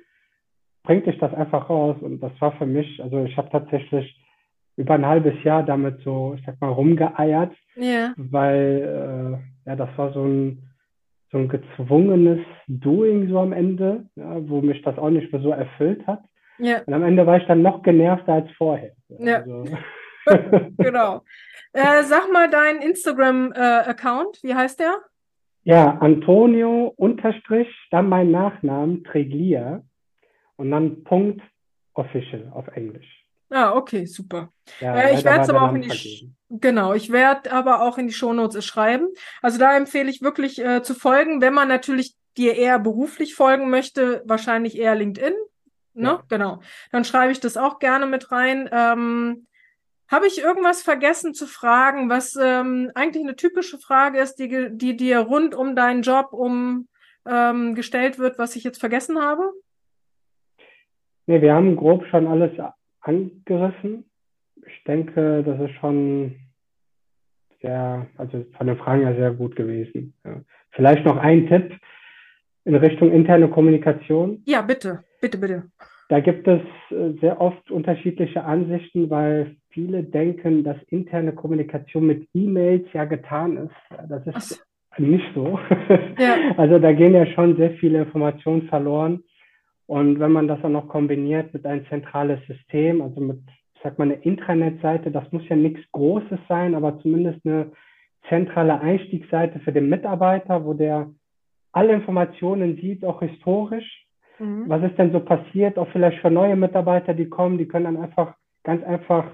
bringt 0.82 1.06
dich 1.06 1.18
das 1.18 1.32
einfach 1.34 1.68
raus. 1.68 1.96
Und 2.00 2.20
das 2.20 2.32
war 2.40 2.52
für 2.52 2.66
mich, 2.66 3.02
also 3.02 3.24
ich 3.24 3.36
habe 3.36 3.50
tatsächlich 3.50 4.16
über 4.76 4.94
ein 4.94 5.06
halbes 5.06 5.34
Jahr 5.44 5.62
damit 5.62 6.00
so, 6.02 6.34
ich 6.38 6.44
sag 6.46 6.60
mal, 6.60 6.70
rumgeeiert, 6.70 7.54
ja. 7.76 8.14
weil 8.16 9.40
äh, 9.66 9.68
ja, 9.68 9.76
das 9.76 9.90
war 9.96 10.12
so 10.12 10.24
ein, 10.24 10.70
so 11.30 11.38
ein 11.38 11.48
gezwungenes 11.48 12.40
Doing 12.66 13.28
so 13.28 13.38
am 13.38 13.52
Ende, 13.52 14.06
ja, 14.16 14.48
wo 14.48 14.62
mich 14.62 14.82
das 14.82 14.98
auch 14.98 15.10
nicht 15.10 15.32
mehr 15.32 15.42
so 15.42 15.50
erfüllt 15.50 16.06
hat. 16.06 16.22
Ja. 16.58 16.82
Und 16.86 16.94
am 16.94 17.04
Ende 17.04 17.26
war 17.26 17.36
ich 17.36 17.46
dann 17.46 17.62
noch 17.62 17.82
genervter 17.82 18.34
als 18.34 18.50
vorher. 18.52 18.92
Ja. 19.08 19.38
Also. 19.38 19.64
genau. 20.78 21.22
Äh, 21.72 22.02
sag 22.02 22.32
mal 22.32 22.50
deinen 22.50 22.82
Instagram-Account, 22.82 24.38
äh, 24.42 24.48
wie 24.48 24.54
heißt 24.54 24.80
der? 24.80 24.96
Ja, 25.62 25.98
Antonio 26.00 26.92
unterstrich, 26.96 27.68
dann 27.90 28.08
mein 28.08 28.30
Nachnamen, 28.30 29.04
Treglia 29.04 29.82
und 30.60 30.70
dann 30.70 31.02
Punkt 31.04 31.42
official 31.94 32.50
auf 32.52 32.68
Englisch. 32.68 33.24
Ah, 33.48 33.72
okay, 33.74 34.04
super. 34.04 34.52
Ja, 34.80 34.94
äh, 34.94 35.14
ich 35.14 35.24
werde 35.24 35.40
es 35.42 35.48
aber 35.48 35.62
auch 35.62 35.74
in 35.74 35.82
die 35.82 36.32
genau, 36.50 36.92
ich 36.92 37.10
werde 37.10 37.50
aber 37.50 37.82
auch 37.82 37.98
in 37.98 38.06
die 38.06 38.12
Shownotes 38.12 38.64
schreiben. 38.64 39.08
Also 39.42 39.58
da 39.58 39.76
empfehle 39.76 40.10
ich 40.10 40.22
wirklich 40.22 40.62
äh, 40.64 40.82
zu 40.82 40.94
folgen, 40.94 41.40
wenn 41.40 41.54
man 41.54 41.66
natürlich 41.66 42.14
dir 42.36 42.56
eher 42.56 42.78
beruflich 42.78 43.34
folgen 43.34 43.70
möchte, 43.70 44.22
wahrscheinlich 44.26 44.78
eher 44.78 44.94
LinkedIn. 44.94 45.34
Ne? 45.94 46.08
Ja. 46.08 46.22
Genau. 46.28 46.60
Dann 46.92 47.04
schreibe 47.04 47.32
ich 47.32 47.40
das 47.40 47.56
auch 47.56 47.80
gerne 47.80 48.06
mit 48.06 48.30
rein. 48.30 48.68
Ähm, 48.70 49.46
Habe 50.08 50.28
ich 50.28 50.40
irgendwas 50.40 50.82
vergessen 50.82 51.34
zu 51.34 51.46
fragen, 51.46 52.08
was 52.08 52.36
ähm, 52.36 52.92
eigentlich 52.94 53.24
eine 53.24 53.34
typische 53.34 53.78
Frage 53.78 54.20
ist, 54.20 54.36
die, 54.36 54.68
die 54.70 54.96
dir 54.96 55.20
rund 55.20 55.54
um 55.54 55.74
deinen 55.74 56.02
Job 56.02 56.32
um 56.32 56.86
ähm, 57.26 57.74
gestellt 57.74 58.18
wird, 58.18 58.38
was 58.38 58.54
ich 58.54 58.62
jetzt 58.62 58.78
vergessen 58.78 59.20
habe? 59.20 59.52
Nee, 61.30 61.42
wir 61.42 61.54
haben 61.54 61.76
grob 61.76 62.04
schon 62.06 62.26
alles 62.26 62.50
angerissen. 63.02 64.04
Ich 64.66 64.82
denke, 64.82 65.44
das 65.44 65.60
ist 65.60 65.76
schon 65.76 66.34
sehr, 67.62 68.08
also 68.16 68.44
von 68.58 68.66
den 68.66 68.76
Fragen 68.76 69.06
her 69.06 69.14
sehr 69.14 69.30
gut 69.30 69.54
gewesen. 69.54 70.12
Ja. 70.24 70.40
Vielleicht 70.72 71.04
noch 71.04 71.18
ein 71.18 71.46
Tipp 71.46 71.78
in 72.64 72.74
Richtung 72.74 73.12
interne 73.12 73.46
Kommunikation. 73.46 74.42
Ja, 74.44 74.60
bitte, 74.62 75.04
bitte, 75.20 75.38
bitte. 75.38 75.70
Da 76.08 76.18
gibt 76.18 76.48
es 76.48 76.62
äh, 76.90 77.12
sehr 77.20 77.40
oft 77.40 77.70
unterschiedliche 77.70 78.42
Ansichten, 78.42 79.08
weil 79.08 79.54
viele 79.68 80.02
denken, 80.02 80.64
dass 80.64 80.82
interne 80.88 81.32
Kommunikation 81.32 82.06
mit 82.06 82.28
E-Mails 82.34 82.88
ja 82.92 83.04
getan 83.04 83.56
ist. 83.56 84.08
Das 84.08 84.26
ist 84.26 84.66
so. 84.96 85.02
nicht 85.04 85.32
so. 85.32 85.60
Ja. 86.18 86.34
Also 86.56 86.80
da 86.80 86.92
gehen 86.92 87.14
ja 87.14 87.24
schon 87.26 87.56
sehr 87.56 87.70
viele 87.74 88.00
Informationen 88.00 88.62
verloren. 88.62 89.22
Und 89.90 90.20
wenn 90.20 90.30
man 90.30 90.46
das 90.46 90.60
dann 90.62 90.70
noch 90.70 90.86
kombiniert 90.86 91.52
mit 91.52 91.66
einem 91.66 91.84
zentrales 91.88 92.38
System, 92.46 93.02
also 93.02 93.20
mit, 93.20 93.40
ich 93.74 93.80
sag 93.82 93.98
mal, 93.98 94.04
eine 94.04 94.22
Intranet-Seite, 94.22 95.10
das 95.10 95.24
muss 95.32 95.42
ja 95.48 95.56
nichts 95.56 95.80
Großes 95.90 96.38
sein, 96.48 96.76
aber 96.76 97.00
zumindest 97.00 97.44
eine 97.44 97.72
zentrale 98.28 98.80
Einstiegsseite 98.80 99.58
für 99.58 99.72
den 99.72 99.88
Mitarbeiter, 99.88 100.64
wo 100.64 100.74
der 100.74 101.10
alle 101.72 101.92
Informationen 101.92 102.76
sieht, 102.76 103.04
auch 103.04 103.18
historisch. 103.20 104.06
Mhm. 104.38 104.68
Was 104.68 104.80
ist 104.84 104.96
denn 104.96 105.10
so 105.10 105.18
passiert? 105.18 105.76
Auch 105.76 105.88
vielleicht 105.88 106.20
für 106.20 106.30
neue 106.30 106.54
Mitarbeiter, 106.54 107.12
die 107.12 107.28
kommen, 107.28 107.58
die 107.58 107.66
können 107.66 107.86
dann 107.86 107.96
einfach 107.96 108.36
ganz 108.62 108.84
einfach 108.84 109.24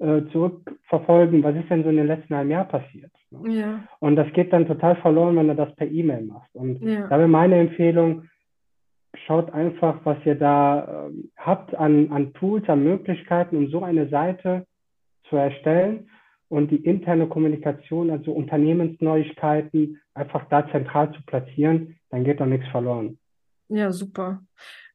äh, 0.00 0.20
zurückverfolgen, 0.32 1.42
was 1.42 1.56
ist 1.56 1.70
denn 1.70 1.82
so 1.82 1.88
in 1.88 1.96
den 1.96 2.08
letzten 2.08 2.36
halben 2.36 2.50
Jahr 2.50 2.68
passiert. 2.68 3.12
Ne? 3.30 3.54
Ja. 3.54 3.80
Und 4.00 4.16
das 4.16 4.30
geht 4.34 4.52
dann 4.52 4.66
total 4.66 4.96
verloren, 4.96 5.36
wenn 5.36 5.48
du 5.48 5.54
das 5.54 5.74
per 5.76 5.90
E-Mail 5.90 6.26
machst. 6.26 6.54
Und 6.54 6.82
Ja. 6.82 7.08
da 7.08 7.16
wäre 7.18 7.26
meine 7.26 7.58
Empfehlung, 7.58 8.24
schaut 9.26 9.52
einfach, 9.52 10.00
was 10.04 10.18
ihr 10.24 10.34
da 10.34 11.06
ähm, 11.06 11.30
habt 11.36 11.74
an, 11.74 12.10
an 12.10 12.32
Tools, 12.34 12.68
an 12.68 12.84
Möglichkeiten, 12.84 13.56
um 13.56 13.68
so 13.68 13.82
eine 13.82 14.08
Seite 14.08 14.66
zu 15.28 15.36
erstellen 15.36 16.10
und 16.48 16.70
die 16.70 16.84
interne 16.84 17.26
Kommunikation, 17.26 18.10
also 18.10 18.32
Unternehmensneuigkeiten, 18.32 20.00
einfach 20.14 20.46
da 20.50 20.68
zentral 20.70 21.12
zu 21.12 21.22
platzieren, 21.26 21.96
dann 22.10 22.24
geht 22.24 22.40
da 22.40 22.46
nichts 22.46 22.68
verloren. 22.68 23.18
Ja, 23.68 23.92
super. 23.92 24.42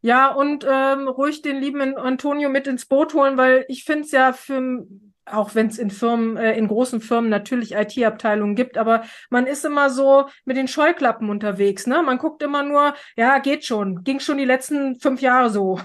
Ja, 0.01 0.31
und 0.31 0.65
ähm, 0.69 1.07
ruhig 1.07 1.41
den 1.41 1.57
lieben 1.59 1.97
Antonio 1.97 2.49
mit 2.49 2.67
ins 2.67 2.85
Boot 2.85 3.13
holen, 3.13 3.37
weil 3.37 3.65
ich 3.67 3.83
finde 3.83 4.05
es 4.05 4.11
ja 4.11 4.31
für, 4.31 4.87
auch 5.25 5.55
wenn 5.55 5.67
es 5.67 5.77
in 5.77 5.91
Firmen, 5.91 6.37
äh, 6.37 6.57
in 6.57 6.67
großen 6.69 7.01
Firmen 7.01 7.29
natürlich 7.29 7.73
IT-Abteilungen 7.73 8.55
gibt, 8.55 8.77
aber 8.77 9.03
man 9.29 9.45
ist 9.45 9.65
immer 9.65 9.89
so 9.89 10.27
mit 10.45 10.55
den 10.55 10.69
Scheuklappen 10.69 11.29
unterwegs, 11.29 11.85
ne? 11.85 12.01
Man 12.01 12.17
guckt 12.17 12.41
immer 12.43 12.63
nur, 12.63 12.93
ja, 13.17 13.39
geht 13.39 13.65
schon, 13.65 14.03
ging 14.03 14.19
schon 14.21 14.37
die 14.37 14.45
letzten 14.45 14.95
fünf 14.99 15.21
Jahre 15.21 15.49
so. 15.49 15.79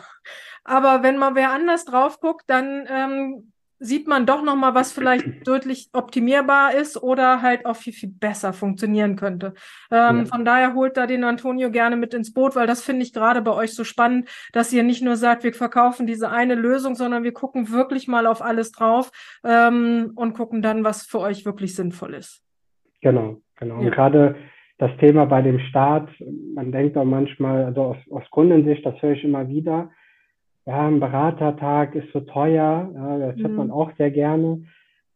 Aber 0.65 1.03
wenn 1.03 1.19
mal 1.19 1.35
wer 1.35 1.51
anders 1.51 1.85
drauf 1.85 2.21
guckt, 2.21 2.45
dann 2.47 2.87
ähm, 2.89 3.53
sieht 3.85 4.09
man 4.09 4.25
doch 4.27 4.43
noch 4.43 4.57
mal, 4.57 4.75
was 4.75 4.93
vielleicht 4.93 5.25
deutlich 5.47 5.91
optimierbar 5.93 6.75
ist 6.75 7.03
oder 7.03 7.43
halt 7.43 7.67
auch 7.67 7.77
viel, 7.77 7.93
viel 7.93 8.09
besser 8.11 8.53
funktionieren 8.53 9.17
könnte. 9.17 9.55
Ähm, 9.91 10.21
Ja. 10.21 10.25
Von 10.25 10.45
daher 10.45 10.75
holt 10.75 10.97
da 10.97 11.07
den 11.07 11.25
Antonio 11.25 11.71
gerne 11.71 11.97
mit 11.97 12.15
ins 12.15 12.33
Boot, 12.33 12.57
weil 12.57 12.67
das 12.67 12.83
finde 12.83 13.03
ich 13.03 13.13
gerade 13.13 13.43
bei 13.43 13.53
euch 13.53 13.75
so 13.75 13.85
spannend, 13.85 14.29
dass 14.53 14.73
ihr 14.73 14.83
nicht 14.83 15.03
nur 15.03 15.17
sagt, 15.17 15.45
wir 15.45 15.53
verkaufen 15.53 16.07
diese 16.07 16.31
eine 16.31 16.55
Lösung, 16.55 16.95
sondern 16.95 17.25
wir 17.25 17.33
gucken 17.33 17.71
wirklich 17.71 18.09
mal 18.09 18.27
auf 18.27 18.43
alles 18.43 18.73
drauf 18.73 19.11
ähm, 19.45 20.13
und 20.15 20.35
gucken 20.35 20.63
dann, 20.63 20.85
was 20.85 21.03
für 21.05 21.21
euch 21.21 21.45
wirklich 21.45 21.75
sinnvoll 21.75 22.15
ist. 22.15 22.43
Genau, 23.03 23.37
genau. 23.57 23.77
Und 23.77 23.85
Ja. 23.85 23.91
gerade 23.91 24.37
das 24.79 24.91
Thema 24.99 25.27
bei 25.27 25.43
dem 25.43 25.59
Start, 25.61 26.09
man 26.55 26.73
denkt 26.73 26.97
auch 26.97 27.05
manchmal, 27.05 27.65
also 27.65 27.83
aus, 27.83 27.97
aus 28.11 28.25
Kundensicht, 28.31 28.85
das 28.85 29.01
höre 29.03 29.13
ich 29.13 29.25
immer 29.25 29.49
wieder, 29.49 29.91
ja, 30.67 30.87
ein 30.87 31.01
Beratertag 31.01 31.95
ist 31.95 32.13
so 32.13 32.21
teuer, 32.21 32.91
ja, 32.95 33.19
das 33.19 33.37
hört 33.37 33.51
Mhm. 33.53 33.57
man 33.57 33.71
auch 33.71 33.91
sehr 33.99 34.11
gerne. 34.11 34.65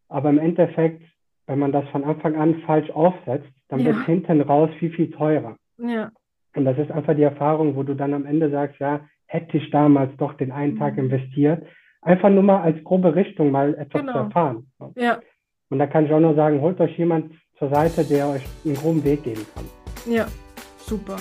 Aber 0.08 0.30
im 0.30 0.38
Endeffekt, 0.38 1.02
wenn 1.46 1.58
man 1.58 1.72
das 1.72 1.86
von 1.88 2.04
Anfang 2.04 2.36
an 2.36 2.56
falsch 2.66 2.90
aufsetzt, 2.90 3.48
dann 3.68 3.80
Ja. 3.80 3.86
wird 3.86 3.96
es 3.98 4.04
hinten 4.06 4.40
raus 4.42 4.70
viel, 4.78 4.90
viel 4.90 5.10
teurer. 5.10 5.56
Ja, 5.78 6.10
Und 6.56 6.64
das 6.64 6.78
ist 6.78 6.90
einfach 6.90 7.14
die 7.14 7.22
Erfahrung, 7.22 7.76
wo 7.76 7.82
du 7.82 7.94
dann 7.94 8.14
am 8.14 8.26
Ende 8.26 8.50
sagst, 8.50 8.78
ja, 8.80 9.00
hätte 9.26 9.58
ich 9.58 9.70
damals 9.70 10.10
doch 10.16 10.34
den 10.34 10.50
einen 10.50 10.76
Tag 10.78 10.94
Mhm. 10.96 11.04
investiert. 11.04 11.64
Einfach 12.02 12.30
nur 12.30 12.42
mal 12.42 12.62
als 12.62 12.82
grobe 12.84 13.14
Richtung 13.14 13.50
mal 13.50 13.74
etwas 13.74 14.00
zu 14.00 14.06
Genau. 14.06 14.18
erfahren. 14.24 14.66
ja, 14.96 15.18
Und 15.70 15.78
da 15.78 15.86
kann 15.86 16.06
ich 16.06 16.12
auch 16.12 16.20
nur 16.20 16.34
sagen, 16.34 16.60
holt 16.62 16.80
euch 16.80 16.96
jemand 16.98 17.32
zur 17.58 17.68
Seite, 17.68 18.02
der 18.04 18.28
euch 18.28 18.42
einen 18.64 18.74
groben 18.74 19.04
Weg 19.04 19.22
geben 19.24 19.44
kann. 19.54 19.64
ja, 20.10 20.26
super. 20.78 21.16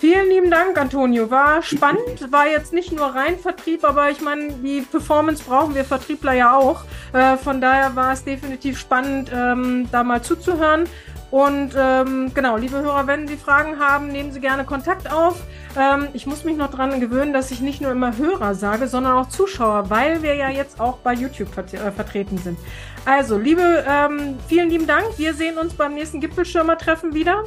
Vielen 0.00 0.28
lieben 0.28 0.50
Dank, 0.50 0.78
Antonio. 0.78 1.30
War 1.30 1.62
spannend, 1.62 2.30
war 2.30 2.46
jetzt 2.46 2.72
nicht 2.72 2.92
nur 2.92 3.06
rein 3.06 3.38
Vertrieb, 3.38 3.84
aber 3.84 4.10
ich 4.10 4.20
meine, 4.20 4.52
die 4.52 4.82
Performance 4.82 5.42
brauchen 5.44 5.74
wir 5.74 5.84
Vertriebler 5.84 6.32
ja 6.34 6.56
auch. 6.56 6.84
Äh, 7.12 7.36
von 7.36 7.60
daher 7.60 7.96
war 7.96 8.12
es 8.12 8.24
definitiv 8.24 8.78
spannend, 8.78 9.30
ähm, 9.32 9.88
da 9.90 10.02
mal 10.02 10.22
zuzuhören. 10.22 10.84
Und 11.30 11.74
ähm, 11.76 12.30
genau, 12.32 12.56
liebe 12.56 12.80
Hörer, 12.80 13.08
wenn 13.08 13.26
Sie 13.26 13.36
Fragen 13.36 13.80
haben, 13.80 14.08
nehmen 14.08 14.30
Sie 14.30 14.40
gerne 14.40 14.64
Kontakt 14.64 15.12
auf. 15.12 15.42
Ähm, 15.76 16.08
ich 16.12 16.26
muss 16.26 16.44
mich 16.44 16.56
noch 16.56 16.70
dran 16.70 17.00
gewöhnen, 17.00 17.32
dass 17.32 17.50
ich 17.50 17.60
nicht 17.60 17.80
nur 17.80 17.90
immer 17.90 18.16
Hörer 18.16 18.54
sage, 18.54 18.86
sondern 18.86 19.14
auch 19.14 19.28
Zuschauer, 19.28 19.90
weil 19.90 20.22
wir 20.22 20.34
ja 20.34 20.48
jetzt 20.48 20.78
auch 20.78 20.98
bei 20.98 21.12
YouTube 21.12 21.48
vert 21.48 21.74
äh, 21.74 21.90
vertreten 21.90 22.38
sind. 22.38 22.58
Also, 23.04 23.36
liebe, 23.36 23.84
ähm, 23.88 24.38
vielen 24.46 24.70
lieben 24.70 24.86
Dank. 24.86 25.06
Wir 25.16 25.34
sehen 25.34 25.58
uns 25.58 25.74
beim 25.74 25.94
nächsten 25.94 26.20
Gipfelschirmer-Treffen 26.20 27.14
wieder. 27.14 27.42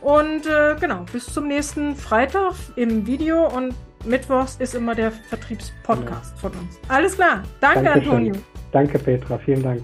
Und 0.00 0.46
äh, 0.46 0.76
genau, 0.80 1.04
bis 1.12 1.26
zum 1.26 1.48
nächsten 1.48 1.96
Freitag 1.96 2.54
im 2.76 3.06
Video 3.06 3.48
und 3.48 3.74
Mittwochs 4.04 4.56
ist 4.56 4.74
immer 4.74 4.94
der 4.94 5.10
Vertriebspodcast 5.10 6.38
von 6.38 6.52
uns. 6.52 6.78
Alles 6.88 7.16
klar. 7.16 7.42
Danke, 7.60 7.84
Dankeschön. 7.84 8.10
Antonio. 8.10 8.34
Danke, 8.72 8.98
Petra. 8.98 9.38
Vielen 9.38 9.62
Dank. 9.62 9.82